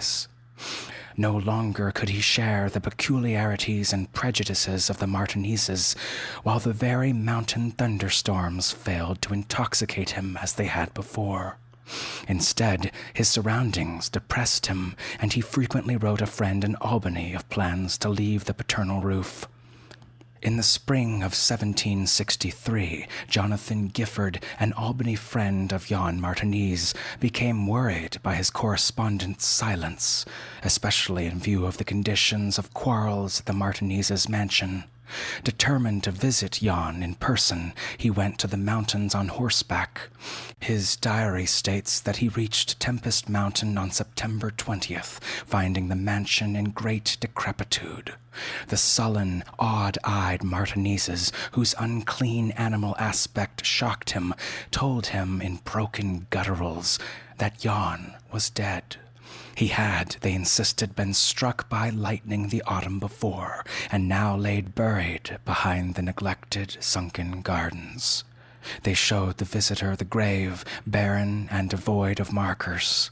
[1.18, 5.96] No longer could he share the peculiarities and prejudices of the Martenses,
[6.42, 11.56] while the very mountain thunderstorms failed to intoxicate him as they had before.
[12.28, 17.96] Instead, his surroundings depressed him, and he frequently wrote a friend in Albany of plans
[17.98, 19.48] to leave the paternal roof.
[20.46, 28.18] In the spring of 1763, Jonathan Gifford, an Albany friend of Jan Martense, became worried
[28.22, 30.24] by his correspondent's silence,
[30.62, 34.84] especially in view of the conditions of quarrels at the Martense's mansion.
[35.44, 40.08] Determined to visit Jan in person, he went to the mountains on horseback.
[40.60, 46.70] His diary states that he reached Tempest Mountain on September 20th, finding the mansion in
[46.70, 48.14] great decrepitude.
[48.68, 54.34] The sullen, odd eyed Martenses, whose unclean animal aspect shocked him,
[54.70, 56.98] told him in broken gutturals
[57.38, 58.96] that Jan was dead.
[59.56, 65.38] He had, they insisted, been struck by lightning the autumn before, and now laid buried
[65.46, 68.22] behind the neglected sunken gardens.
[68.82, 73.10] They showed the visitor the grave, barren and devoid of markers.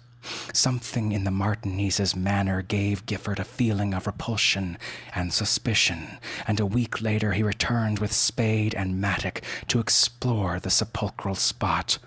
[0.52, 4.76] Something in the Martense's manner gave Gifford a feeling of repulsion
[5.14, 10.68] and suspicion, and a week later he returned with spade and mattock to explore the
[10.68, 11.98] sepulchral spot.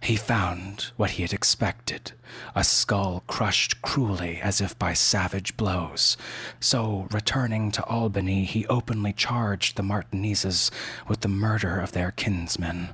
[0.00, 2.12] He found what he had expected
[2.54, 6.16] a skull crushed cruelly as if by savage blows.
[6.60, 10.70] So, returning to Albany, he openly charged the Martenses
[11.06, 12.90] with the murder of their kinsman.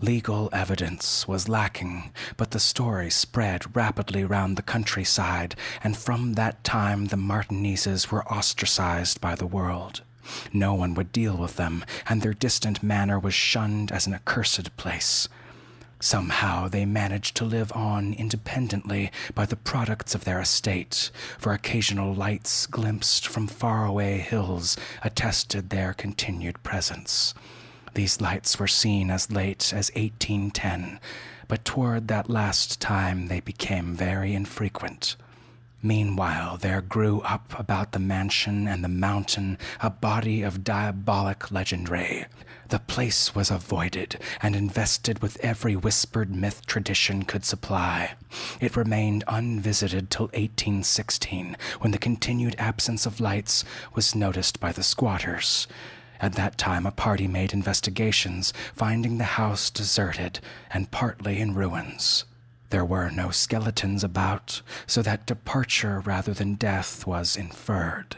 [0.00, 6.62] Legal evidence was lacking, but the story spread rapidly round the countryside, and from that
[6.64, 10.02] time the Martenses were ostracized by the world.
[10.52, 14.76] No one would deal with them, and their distant manor was shunned as an accursed
[14.76, 15.28] place.
[16.00, 22.14] Somehow they managed to live on independently by the products of their estate, for occasional
[22.14, 27.32] lights glimpsed from faraway hills attested their continued presence.
[27.94, 31.00] These lights were seen as late as 1810,
[31.48, 35.16] but toward that last time they became very infrequent.
[35.82, 42.26] Meanwhile, there grew up about the mansion and the mountain a body of diabolic legendry.
[42.68, 48.14] The place was avoided and invested with every whispered myth tradition could supply.
[48.60, 53.64] It remained unvisited till 1816, when the continued absence of lights
[53.94, 55.68] was noticed by the squatters.
[56.20, 62.24] At that time, a party made investigations, finding the house deserted and partly in ruins.
[62.76, 68.16] There were no skeletons about, so that departure rather than death was inferred.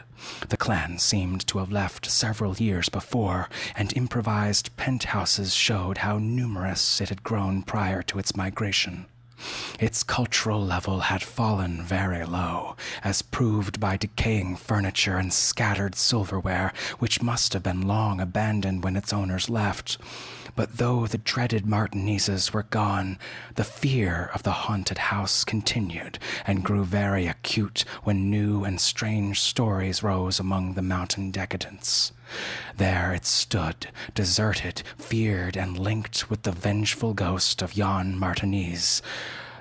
[0.49, 6.99] The clan seemed to have left several years before, and improvised penthouses showed how numerous
[6.99, 9.05] it had grown prior to its migration.
[9.79, 16.73] Its cultural level had fallen very low, as proved by decaying furniture and scattered silverware,
[16.97, 19.97] which must have been long abandoned when its owners left.
[20.55, 23.17] But though the dreaded Martenses were gone,
[23.55, 29.39] the fear of the haunted house continued and grew very acute when new and strange
[29.39, 32.11] stories rose among the mountain decadents.
[32.77, 39.01] There it stood, deserted, feared, and linked with the vengeful ghost of Jan Martense.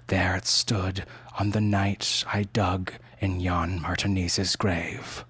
[0.08, 1.04] There it stood
[1.38, 5.24] on the night I dug in Jan Martense's grave.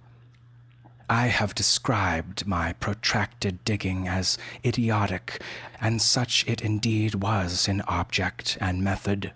[1.11, 5.43] I have described my protracted digging as idiotic,
[5.81, 9.33] and such it indeed was in object and method.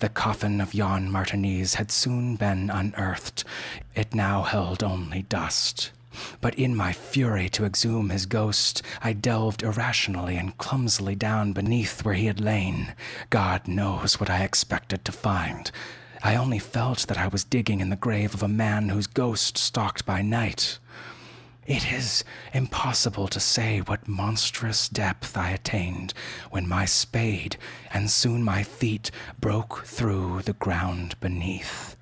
[0.00, 3.44] The coffin of Jan Martense had soon been unearthed.
[3.94, 5.90] It now held only dust.
[6.42, 12.04] But in my fury to exhume his ghost, I delved irrationally and clumsily down beneath
[12.04, 12.94] where he had lain.
[13.30, 15.70] God knows what I expected to find.
[16.22, 19.56] I only felt that I was digging in the grave of a man whose ghost
[19.56, 20.78] stalked by night.
[21.66, 22.22] It is
[22.54, 26.14] impossible to say what monstrous depth I attained
[26.50, 27.56] when my spade
[27.92, 29.10] and soon my feet
[29.40, 31.95] broke through the ground beneath.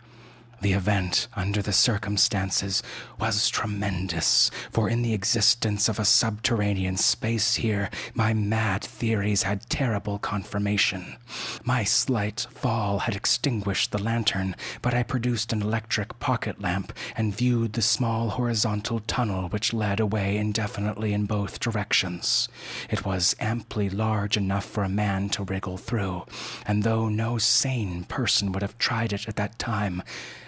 [0.61, 2.82] The event, under the circumstances,
[3.18, 9.68] was tremendous, for in the existence of a subterranean space here, my mad theories had
[9.68, 11.16] terrible confirmation.
[11.64, 17.36] My slight fall had extinguished the lantern, but I produced an electric pocket lamp and
[17.36, 22.48] viewed the small horizontal tunnel which led away indefinitely in both directions.
[22.88, 26.24] It was amply large enough for a man to wriggle through,
[26.66, 30.02] and though no sane person would have tried it at that time,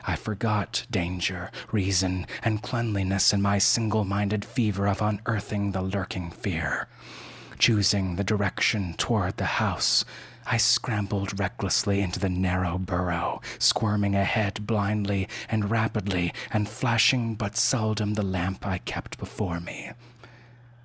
[0.08, 6.30] I forgot danger, reason, and cleanliness in my single minded fever of unearthing the lurking
[6.30, 6.86] fear.
[7.58, 10.04] Choosing the direction toward the house,
[10.46, 17.56] I scrambled recklessly into the narrow burrow, squirming ahead blindly and rapidly, and flashing but
[17.56, 19.90] seldom the lamp I kept before me.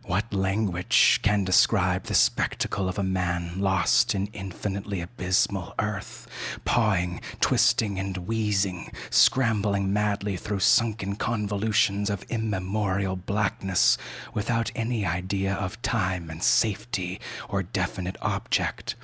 [0.04, 6.28] What language can describe the spectacle of a man lost in infinitely abysmal earth,
[6.66, 14.00] pawing, twisting, and wheezing, scrambling madly through sunken convolutions of immemorial blackness,
[14.34, 18.96] without any idea of time and safety or definite object?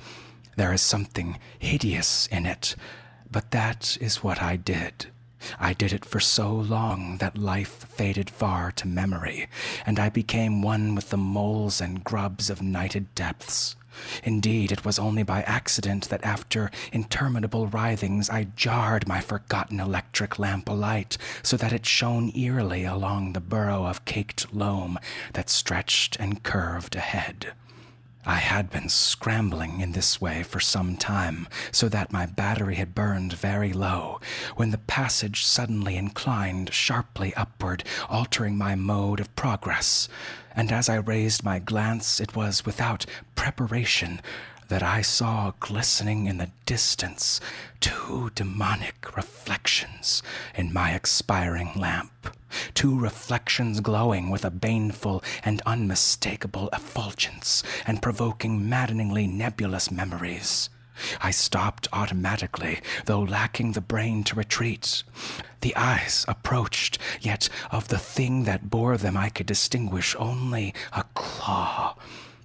[0.56, 2.74] There is something hideous in it,
[3.30, 5.06] but that is what I did.
[5.58, 9.48] I did it for so long that life faded far to memory,
[9.86, 13.76] and I became one with the moles and grubs of nighted depths.
[14.22, 20.38] Indeed, it was only by accident that after interminable writhings I jarred my forgotten electric
[20.38, 24.98] lamp alight so that it shone eerily along the burrow of caked loam
[25.32, 27.52] that stretched and curved ahead.
[28.28, 32.94] I had been scrambling in this way for some time, so that my battery had
[32.94, 34.20] burned very low,
[34.54, 40.10] when the passage suddenly inclined sharply upward, altering my mode of progress.
[40.54, 44.20] And as I raised my glance, it was without preparation
[44.68, 47.40] that I saw glistening in the distance
[47.80, 50.22] two demonic reflections
[50.54, 52.36] in my expiring lamp.
[52.74, 60.70] Two reflections glowing with a baneful and unmistakable effulgence and provoking maddeningly nebulous memories.
[61.20, 65.02] I stopped automatically, though lacking the brain to retreat.
[65.60, 71.04] The eyes approached, yet of the thing that bore them I could distinguish only a
[71.14, 71.96] claw.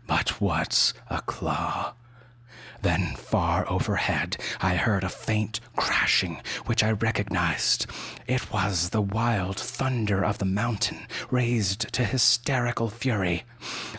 [0.08, 1.94] But what a claw!
[2.84, 7.86] Then, far overhead, I heard a faint crashing, which I recognized.
[8.28, 13.46] It was the wild thunder of the mountain, raised to hysterical fury.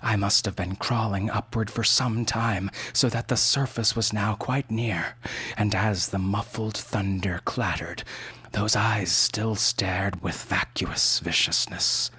[0.02, 4.34] I must have been crawling upward for some time, so that the surface was now
[4.34, 5.16] quite near,
[5.56, 8.04] and as the muffled thunder clattered,
[8.52, 12.10] those eyes still stared with vacuous viciousness.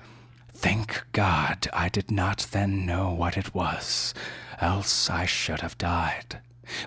[0.51, 4.16] Thank God I did not then know what it was,
[4.59, 6.39] else I should have died.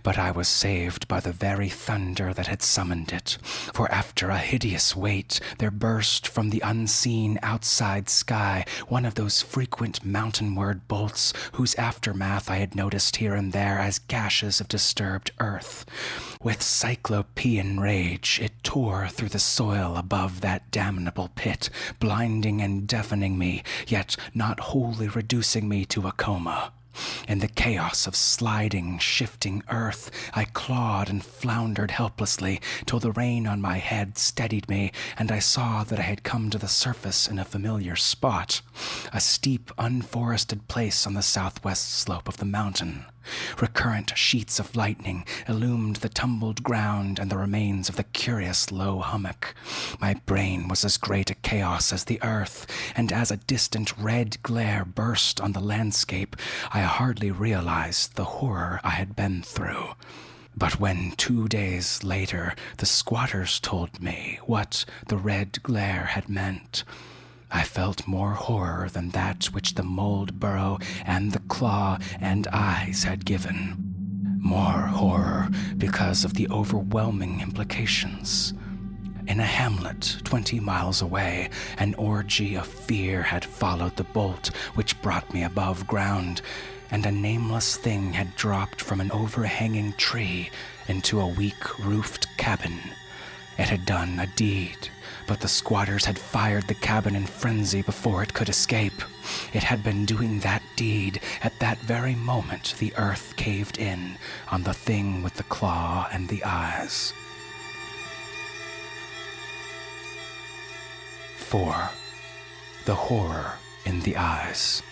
[0.03, 3.39] But I was saved by the very thunder that had summoned it,
[3.73, 9.43] for after a hideous wait there burst from the unseen outside sky one of those
[9.43, 15.31] frequent mountainward bolts whose aftermath I had noticed here and there as gashes of disturbed
[15.41, 15.85] earth.
[16.43, 23.39] With cyclopean rage it tore through the soil above that damnable pit, blinding and deafening
[23.39, 26.73] me, yet not wholly reducing me to a coma.
[27.27, 33.47] In the chaos of sliding, shifting earth, I clawed and floundered helplessly till the rain
[33.47, 37.29] on my head steadied me, and I saw that I had come to the surface
[37.29, 38.61] in a familiar spot
[39.13, 43.05] a steep, unforested place on the southwest slope of the mountain.
[43.61, 49.01] Recurrent sheets of lightning illumined the tumbled ground and the remains of the curious low
[49.01, 49.55] hummock.
[50.01, 52.67] My brain was as great a chaos as the earth,
[52.97, 56.37] and as a distant red glare burst on the landscape,
[56.73, 59.95] I hardly realized the horror I had been through.
[60.57, 66.83] But when two days later the squatters told me what the red glare had meant,
[67.51, 73.05] I felt more horror than that which the mold burrow and the claw and eyes
[73.05, 74.39] had given.
[74.41, 78.53] More horror because of the overwhelming implications.
[79.27, 85.01] In a hamlet twenty miles away, an orgy of fear had followed the bolt which
[85.03, 86.43] brought me above ground,
[86.91, 90.51] and a nameless thing had dropped from an overhanging tree
[90.87, 92.79] into a weak roofed cabin.
[93.59, 94.91] It had done a deed
[95.29, 99.05] but the squatters had fired the cabin in frenzy before it could escape.
[99.53, 104.17] It had been doing that deed at that very moment the earth caved in
[104.51, 107.13] on the thing with the claw and the eyes.
[111.37, 111.91] 4.
[112.87, 113.53] The horror
[113.85, 114.83] in the eyes.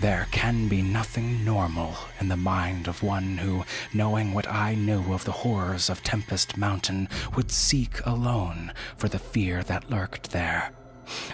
[0.00, 5.12] There can be nothing normal in the mind of one who, knowing what I knew
[5.12, 10.70] of the horrors of Tempest Mountain, would seek alone for the fear that lurked there.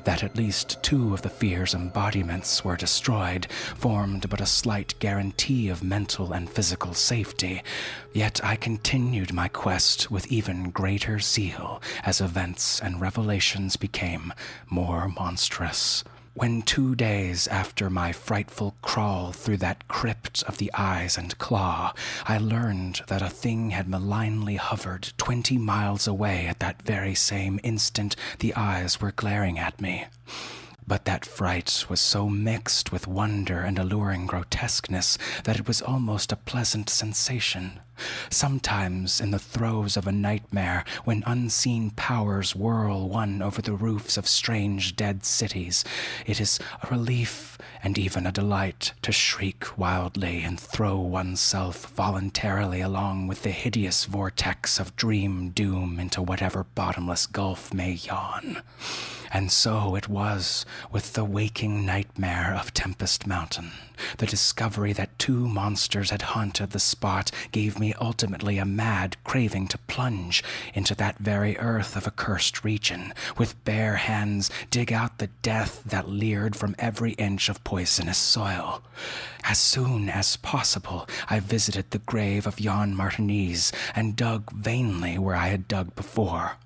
[0.05, 5.69] That at least two of the fear's embodiments were destroyed formed but a slight guarantee
[5.69, 7.63] of mental and physical safety.
[8.15, 14.33] Yet I continued my quest with even greater zeal as events and revelations became
[14.71, 16.03] more monstrous.
[16.37, 21.95] When two days after my frightful crawl through that crypt of the eyes and claw,
[22.27, 27.61] I learned that a thing had malignly hovered twenty miles away at that very same
[27.63, 30.07] instant the eyes were glaring at me.
[30.85, 36.33] But that fright was so mixed with wonder and alluring grotesqueness that it was almost
[36.33, 37.79] a pleasant sensation.
[38.31, 44.17] Sometimes, in the throes of a nightmare, when unseen powers whirl one over the roofs
[44.17, 45.85] of strange dead cities,
[46.27, 52.81] it is a relief and even a delight to shriek wildly and throw oneself voluntarily
[52.81, 58.63] along with the hideous vortex of dream doom into whatever bottomless gulf may yawn.
[59.33, 63.73] And so it was with the waking nightmare of Tempest Mountain.
[64.19, 69.69] The discovery that two monsters had haunted the spot gave me ultimately a mad craving
[69.69, 70.43] to plunge
[70.75, 75.83] into that very earth of a cursed region, with bare hands dig out the death
[75.85, 78.83] that leered from every inch of poisonous soil.
[79.47, 85.37] As soon as possible, I visited the grave of Jan Martense and dug vainly where
[85.37, 86.57] I had dug before.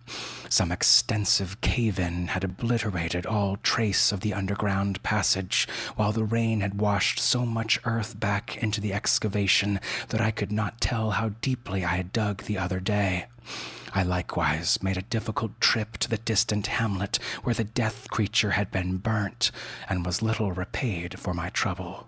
[0.48, 5.66] Some extensive cave in had obliterated all trace of the underground passage,
[5.96, 10.52] while the rain had washed so much earth back into the excavation that I could
[10.52, 13.26] not tell how deeply I had dug the other day.
[13.92, 18.70] I likewise made a difficult trip to the distant hamlet where the death creature had
[18.70, 19.50] been burnt,
[19.88, 22.07] and was little repaid for my trouble.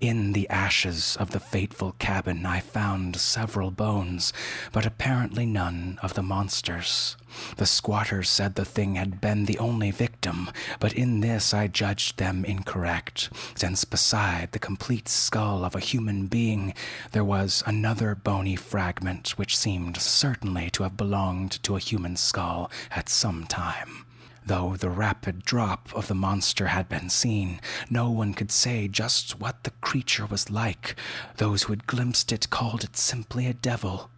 [0.00, 4.32] In the ashes of the fateful cabin, I found several bones,
[4.70, 7.16] but apparently none of the monsters.
[7.56, 12.18] The squatters said the thing had been the only victim, but in this I judged
[12.18, 16.74] them incorrect, since beside the complete skull of a human being,
[17.12, 22.70] there was another bony fragment which seemed certainly to have belonged to a human skull
[22.90, 24.05] at some time.
[24.46, 29.40] Though the rapid drop of the monster had been seen, no one could say just
[29.40, 30.94] what the creature was like.
[31.38, 34.08] Those who had glimpsed it called it simply a devil.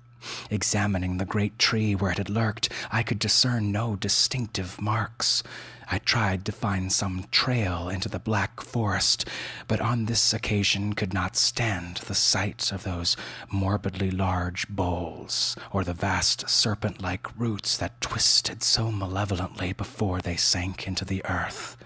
[0.50, 5.42] Examining the great tree where it had lurked, I could discern no distinctive marks.
[5.91, 9.24] I tried to find some trail into the black forest,
[9.66, 13.16] but on this occasion could not stand the sight of those
[13.51, 20.36] morbidly large boles, or the vast serpent like roots that twisted so malevolently before they
[20.36, 21.78] sank into the earth.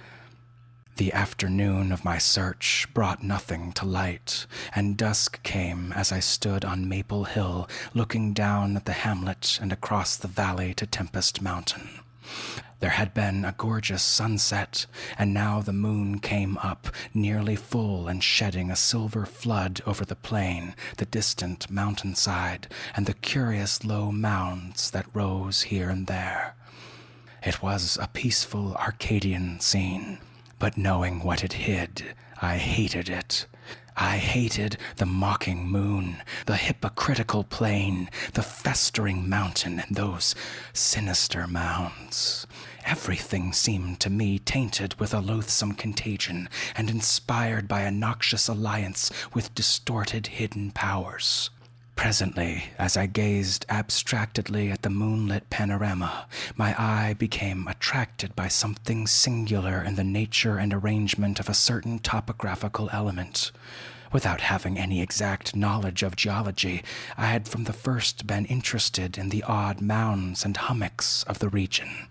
[0.96, 6.64] The afternoon of my search brought nothing to light, and dusk came as I stood
[6.64, 11.88] on Maple Hill looking down at the hamlet and across the valley to Tempest Mountain.
[12.82, 18.24] There had been a gorgeous sunset, and now the moon came up, nearly full and
[18.24, 22.66] shedding a silver flood over the plain, the distant mountainside,
[22.96, 26.56] and the curious low mounds that rose here and there.
[27.44, 30.18] It was a peaceful Arcadian scene,
[30.58, 33.46] but knowing what it hid, I hated it.
[33.96, 40.34] I hated the mocking moon, the hypocritical plain, the festering mountain, and those
[40.72, 42.46] sinister mounds.
[42.84, 49.10] Everything seemed to me tainted with a loathsome contagion and inspired by a noxious alliance
[49.32, 51.50] with distorted hidden powers.
[51.94, 56.26] Presently, as I gazed abstractedly at the moonlit panorama,
[56.56, 61.98] my eye became attracted by something singular in the nature and arrangement of a certain
[61.98, 63.52] topographical element.
[64.12, 66.82] Without having any exact knowledge of geology,
[67.16, 71.48] I had from the first been interested in the odd mounds and hummocks of the
[71.48, 72.08] region.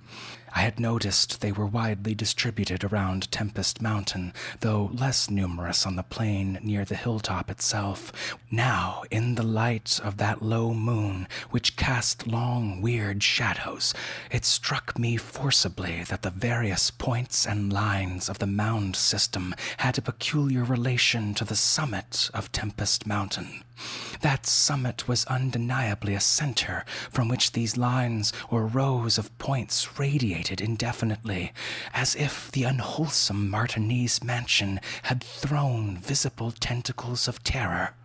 [0.54, 6.04] I had noticed they were widely distributed around Tempest Mountain, though less numerous on the
[6.04, 8.12] plain near the hilltop itself.
[8.52, 13.94] Now, in the light of that low moon, which cast long, weird shadows,
[14.30, 19.98] it struck me forcibly that the various points and lines of the mound system had
[19.98, 23.64] a peculiar relation to the summit of Tempest Mountain.
[24.22, 30.62] That summit was undeniably a center from which these lines or rows of points radiated
[30.62, 31.54] indefinitely,
[31.94, 37.96] as if the unwholesome Martense mansion had thrown visible tentacles of terror.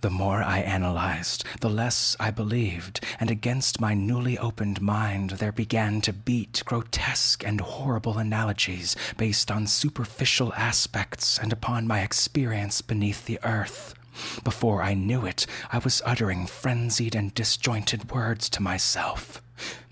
[0.00, 5.50] The more I analyzed, the less I believed, and against my newly opened mind there
[5.50, 12.80] began to beat grotesque and horrible analogies based on superficial aspects and upon my experience
[12.80, 13.97] beneath the earth.
[14.44, 19.42] Before I knew it, I was uttering frenzied and disjointed words to myself.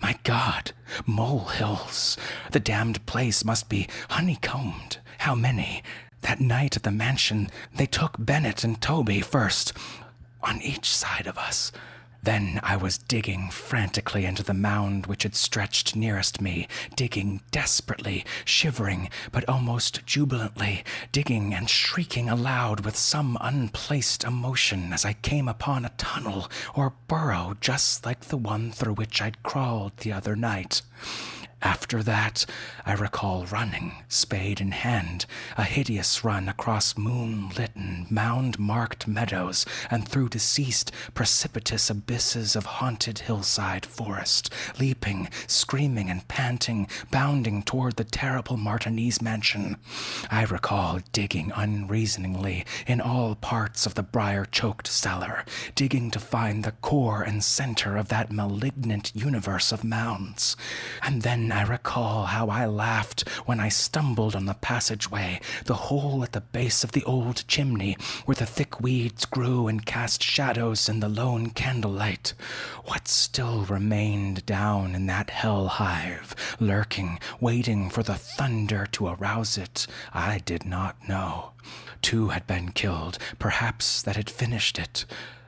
[0.01, 0.71] My God,
[1.05, 2.17] molehills!
[2.51, 4.99] The damned place must be honeycombed.
[5.19, 5.83] How many?
[6.21, 9.73] That night at the mansion, they took Bennett and Tobey first,
[10.41, 11.71] on each side of us.
[12.27, 18.25] Then I was digging frantically into the mound which had stretched nearest me, digging desperately,
[18.43, 25.47] shivering, but almost jubilantly, digging and shrieking aloud with some unplaced emotion as I came
[25.47, 30.35] upon a tunnel or burrow just like the one through which I'd crawled the other
[30.35, 30.81] night.
[31.63, 32.45] After that,
[32.85, 35.25] I recall running, spade in hand,
[35.57, 42.65] a hideous run across moonlit and mound marked meadows and through deceased, precipitous abysses of
[42.65, 49.77] haunted hillside forest, leaping, screaming, and panting, bounding toward the terrible Martense mansion.
[50.29, 55.43] I recall digging unreasoningly in all parts of the briar choked cellar,
[55.73, 60.55] digging to find the core and center of that malignant universe of mounds.
[61.01, 66.23] And then I recall how I laughed when I stumbled on the passageway, the hole
[66.23, 70.89] at the base of the old chimney, where the thick weeds grew and cast shadows
[70.89, 72.33] in the lone candlelight.
[72.85, 79.57] What still remained down in that hell hive, lurking, waiting for the thunder to arouse
[79.57, 81.51] it, I did not know.
[82.01, 85.05] Two had been killed, perhaps that had finished it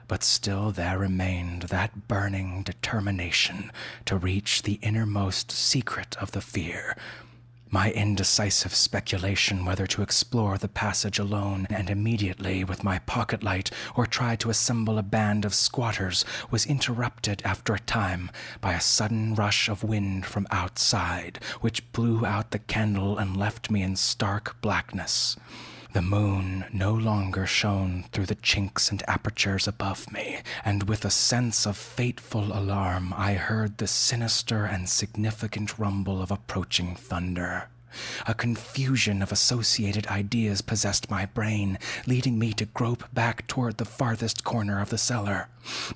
[0.10, 3.72] but still there remained that burning determination
[4.04, 6.98] to reach the innermost secret of the fear.
[7.70, 13.70] My indecisive speculation whether to explore the passage alone and immediately with my pocket light
[13.96, 18.82] or try to assemble a band of squatters was interrupted after a time by a
[18.82, 23.96] sudden rush of wind from outside, which blew out the candle and left me in
[23.96, 25.38] stark blackness.
[25.92, 31.10] The moon no longer shone through the chinks and apertures above me, and with a
[31.10, 37.70] sense of fateful alarm I heard the sinister and significant rumble of approaching thunder.
[38.28, 43.86] A confusion of associated ideas possessed my brain, leading me to grope back toward the
[43.86, 45.48] farthest corner of the cellar.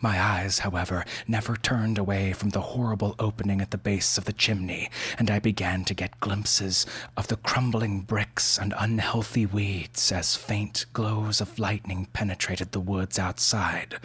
[0.02, 4.34] My eyes, however, never turned away from the horrible opening at the base of the
[4.34, 6.86] chimney, and I began to get glimpses
[7.18, 13.18] of the crumbling bricks and unhealthy weeds as faint glows of lightning penetrated the woods
[13.18, 14.00] outside.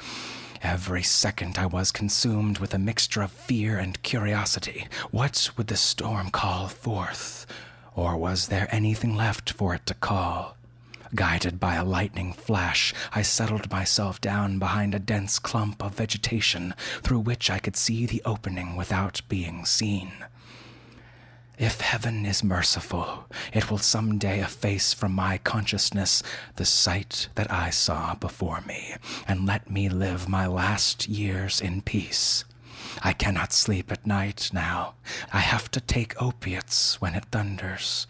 [0.62, 4.88] Every second I was consumed with a mixture of fear and curiosity.
[5.10, 7.46] What would the storm call forth?
[7.98, 10.56] Or was there anything left for it to call?
[11.16, 16.76] Guided by a lightning flash, I settled myself down behind a dense clump of vegetation
[17.02, 20.12] through which I could see the opening without being seen.
[21.58, 26.22] If heaven is merciful, it will some day efface from my consciousness
[26.54, 28.94] the sight that I saw before me,
[29.26, 32.44] and let me live my last years in peace.
[33.02, 34.94] I cannot sleep at night now.
[35.32, 38.06] I have to take opiates when it thunders.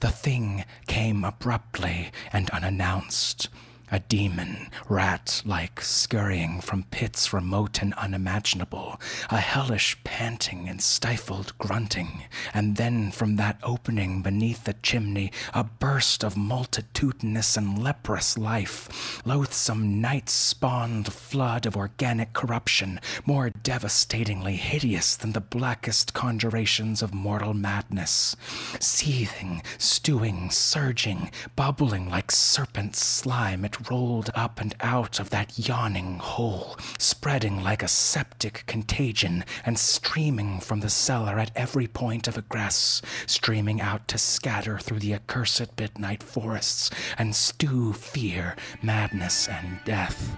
[0.00, 3.48] The thing came abruptly and unannounced
[3.92, 11.52] a demon, rat like, scurrying from pits remote and unimaginable, a hellish panting and stifled
[11.58, 12.24] grunting,
[12.54, 19.20] and then from that opening beneath the chimney, a burst of multitudinous and leprous life,
[19.26, 27.12] loathsome night spawned flood of organic corruption, more devastatingly hideous than the blackest conjurations of
[27.12, 28.34] mortal madness,
[28.80, 36.18] seething, stewing, surging, bubbling like serpent slime, it rolled up and out of that yawning
[36.18, 42.36] hole, spreading like a septic contagion and streaming from the cellar at every point of
[42.36, 49.80] egress, streaming out to scatter through the accursed midnight forests and stew fear, madness, and
[49.84, 50.36] death.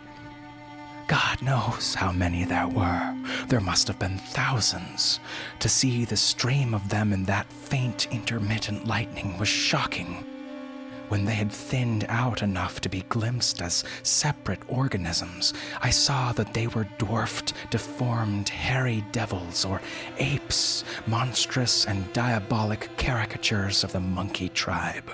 [1.07, 3.15] God knows how many there were.
[3.49, 5.21] There must have been thousands.
[5.61, 10.25] To see the stream of them in that faint, intermittent lightning was shocking
[11.09, 16.55] when they had thinned out enough to be glimpsed as separate organisms, I saw that
[16.55, 19.81] they were dwarfed, deformed, hairy devils or
[20.19, 25.11] apes, monstrous and diabolic caricatures of the monkey tribe.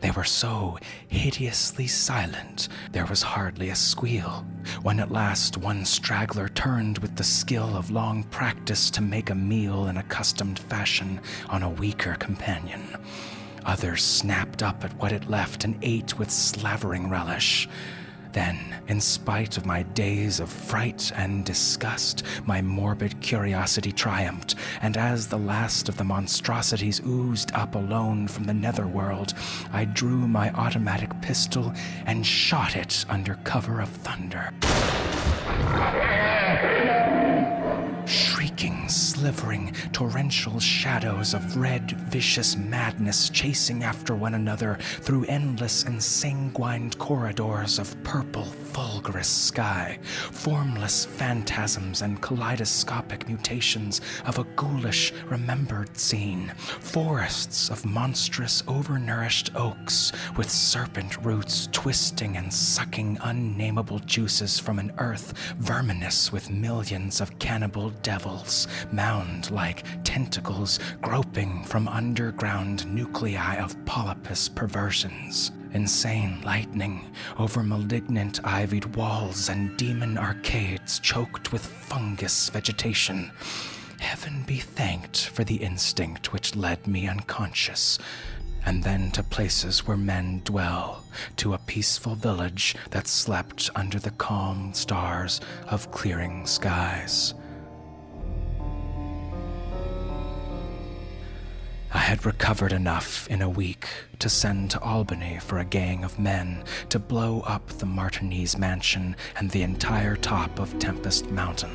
[0.00, 0.76] They were so
[1.08, 4.44] hideously silent, there was hardly a squeal.
[4.82, 9.34] When at last one straggler turned with the skill of long practice to make a
[9.34, 12.82] meal in accustomed fashion on a weaker companion.
[13.64, 17.68] Others snapped up at what it left and ate with slavering relish.
[18.32, 18.58] Then,
[18.88, 25.28] in spite of my days of fright and disgust, my morbid curiosity triumphed, and as
[25.28, 29.34] the last of the monstrosities oozed up alone from the netherworld,
[29.72, 31.72] I drew my automatic pistol
[32.06, 34.50] and shot it under cover of thunder
[38.06, 38.88] shrieking,
[39.24, 46.02] slivering, torrential shadows of red, vicious madness chasing after one another through endless and
[46.98, 56.52] corridors of purple, fulgurous sky, formless phantasms and kaleidoscopic mutations of a ghoulish, remembered scene,
[56.80, 64.92] forests of monstrous, overnourished oaks with serpent roots twisting and sucking unnameable juices from an
[64.98, 68.66] earth verminous with millions of cannibal devils,
[69.14, 75.52] mound like tentacles groping from underground nuclei of polypus perversions.
[75.72, 83.30] Insane lightning over malignant ivied walls and demon arcades choked with fungus vegetation.
[84.00, 88.00] Heaven be thanked for the instinct which led me unconscious
[88.66, 91.04] and then to places where men dwell,
[91.36, 97.34] to a peaceful village that slept under the calm stars of clearing skies.
[101.94, 103.86] I had recovered enough in a week
[104.18, 109.14] to send to Albany for a gang of men to blow up the Martense mansion
[109.36, 111.70] and the entire top of Tempest Mountain,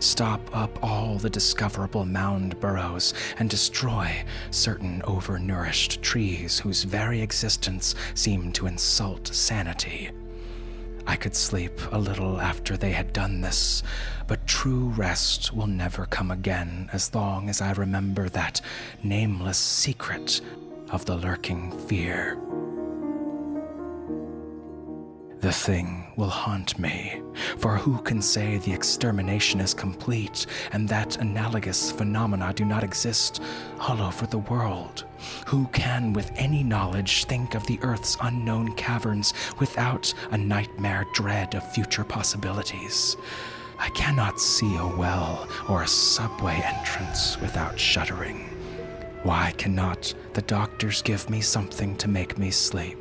[0.00, 7.94] stop up all the discoverable mound burrows, and destroy certain overnourished trees whose very existence
[8.14, 10.10] seemed to insult sanity.
[11.06, 13.82] I could sleep a little after they had done this,
[14.26, 18.60] but true rest will never come again as long as I remember that
[19.02, 20.40] nameless secret
[20.90, 22.38] of the lurking fear.
[25.42, 27.20] The thing will haunt me,
[27.58, 33.42] for who can say the extermination is complete and that analogous phenomena do not exist
[33.80, 35.04] all over the world?
[35.48, 41.56] Who can, with any knowledge, think of the Earth's unknown caverns without a nightmare dread
[41.56, 43.16] of future possibilities?
[43.80, 48.48] I cannot see a well or a subway entrance without shuddering.
[49.24, 52.96] Why cannot the doctors give me something to make me sleep,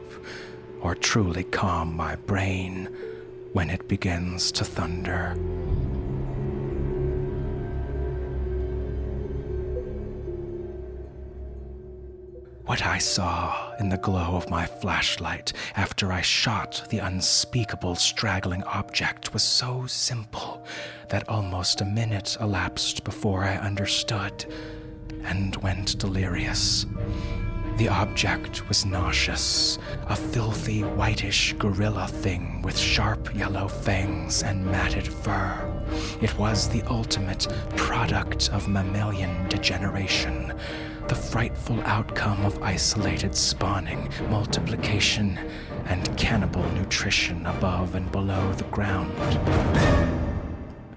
[0.82, 2.90] or truly calm my brain
[3.53, 5.36] when it begins to thunder?
[12.72, 18.64] What I saw in the glow of my flashlight after I shot the unspeakable straggling
[18.64, 20.66] object was so simple
[21.10, 24.45] that almost a minute elapsed before I understood
[25.26, 26.86] and went delirious.
[27.77, 35.07] The object was nauseous, a filthy whitish gorilla thing with sharp yellow fangs and matted
[35.07, 35.68] fur.
[36.22, 40.53] It was the ultimate product of mammalian degeneration,
[41.07, 45.39] the frightful outcome of isolated spawning, multiplication,
[45.85, 49.11] and cannibal nutrition above and below the ground.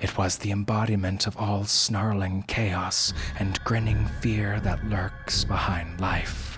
[0.00, 6.53] It was the embodiment of all snarling chaos and grinning fear that lurks behind life.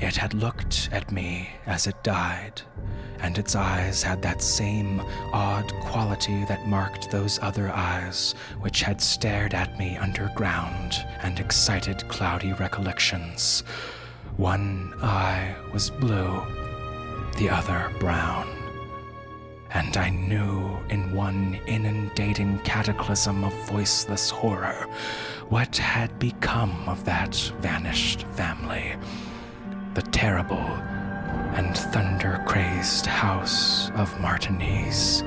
[0.00, 2.62] It had looked at me as it died,
[3.20, 5.00] and its eyes had that same
[5.32, 12.06] odd quality that marked those other eyes which had stared at me underground and excited
[12.08, 13.64] cloudy recollections.
[14.36, 16.42] One eye was blue,
[17.36, 18.58] the other brown
[19.70, 24.86] and I knew in one inundating cataclysm of voiceless horror
[25.48, 28.96] what had become of that vanished family.
[29.98, 30.64] The terrible
[31.56, 35.24] and thunder crazed house of Martense.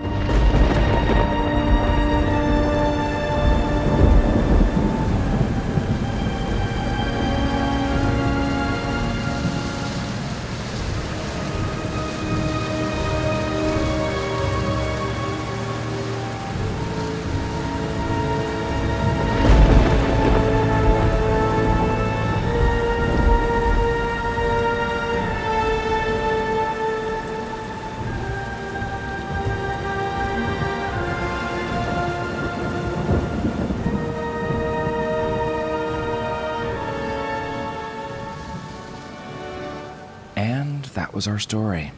[41.32, 41.94] Our story.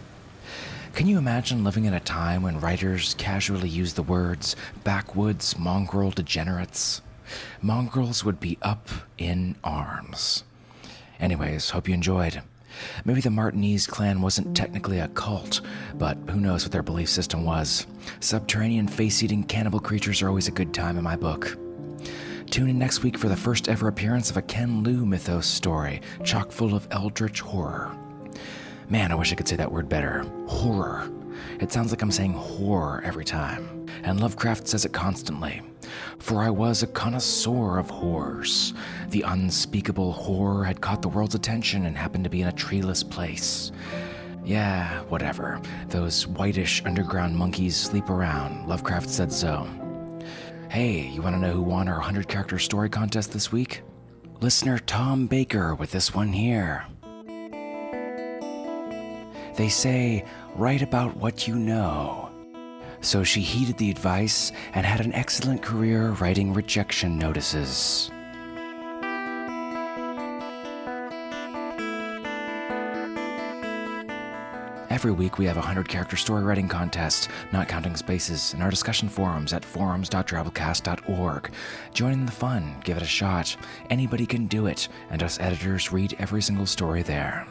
[0.94, 6.12] Can you imagine living in a time when writers casually use the words backwoods mongrel
[6.12, 7.02] degenerates?
[7.60, 10.44] Mongrels would be up in arms.
[11.20, 12.44] Anyways, hope you enjoyed.
[13.06, 15.62] Maybe the Martense clan wasn't technically a cult,
[15.96, 17.88] but who knows what their belief system was.
[18.20, 21.58] Subterranean face eating cannibal creatures are always a good time in my book.
[22.52, 26.04] Tune in next week for the first ever appearance of a Ken Liu mythos story,
[26.24, 27.98] chock full of eldritch horror.
[28.94, 30.24] Man, I wish I could say that word better.
[30.46, 31.12] Horror.
[31.60, 33.88] It sounds like I'm saying horror every time.
[34.04, 35.64] And Lovecraft says it constantly.
[36.20, 38.76] For I was a connoisseur of horrors.
[39.10, 43.02] The unspeakable horror had caught the world's attention and happened to be in a treeless
[43.02, 43.72] place.
[44.46, 45.60] Yeah, whatever.
[45.88, 48.68] Those whitish underground monkeys sleep around.
[48.68, 49.68] Lovecraft said so.
[50.70, 53.82] Hey, you want to know who won our 100 character story contest this week?
[54.40, 56.86] Listener Tom Baker with this one here.
[59.56, 60.26] They say,
[60.56, 62.30] write about what you know.
[63.02, 68.10] So she heeded the advice and had an excellent career writing rejection notices.
[74.90, 78.70] Every week we have a 100 character story writing contest, not counting spaces, in our
[78.70, 81.52] discussion forums at forums.drabblecast.org.
[81.94, 83.58] Join in the fun, give it a shot.
[83.90, 87.46] Anybody can do it, and us editors read every single story there.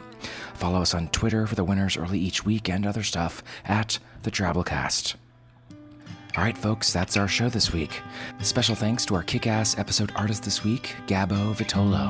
[0.63, 4.31] Follow us on Twitter for the winners early each week and other stuff at the
[4.31, 5.15] Drabblecast.
[6.37, 7.99] All right, folks, that's our show this week.
[8.39, 12.09] Special thanks to our kick ass episode artist this week, Gabo Vitolo.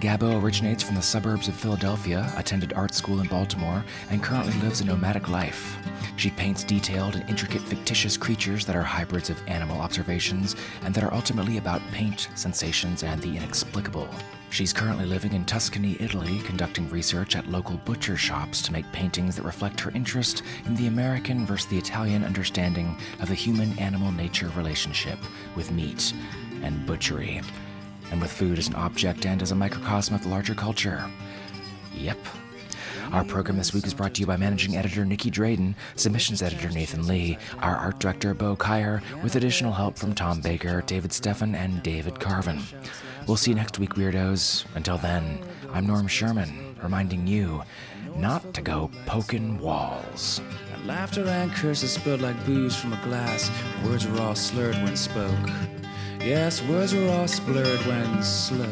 [0.00, 4.80] Gabo originates from the suburbs of Philadelphia, attended art school in Baltimore, and currently lives
[4.80, 5.76] a nomadic life.
[6.16, 11.04] She paints detailed and intricate fictitious creatures that are hybrids of animal observations and that
[11.04, 14.08] are ultimately about paint, sensations, and the inexplicable.
[14.50, 19.36] She's currently living in Tuscany, Italy, conducting research at local butcher shops to make paintings
[19.36, 24.10] that reflect her interest in the American versus the Italian understanding of the human animal
[24.12, 25.18] nature relationship
[25.56, 26.14] with meat
[26.62, 27.42] and butchery,
[28.10, 31.04] and with food as an object and as a microcosm of the larger culture.
[31.94, 32.18] Yep.
[33.12, 36.70] Our program this week is brought to you by managing editor Nikki Drayden, submissions editor
[36.70, 41.54] Nathan Lee, our art director Bo Kaier, with additional help from Tom Baker, David Steffen,
[41.54, 42.60] and David Carvin.
[43.26, 44.64] We'll see you next week, weirdos.
[44.76, 45.40] Until then,
[45.72, 47.62] I'm Norm Sherman, reminding you
[48.14, 50.40] not to go poking walls.
[50.72, 53.50] And laughter and curses spilled like booze from a glass.
[53.84, 55.50] Words were all slurred when spoke.
[56.20, 58.70] Yes, words were all blurred when sloke.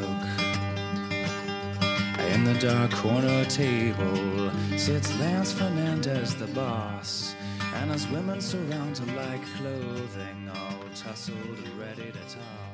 [2.32, 7.34] In the dark corner table sits Lance Fernandez, the boss.
[7.74, 12.73] And as women surround her like clothing, all tussled and ready to toss.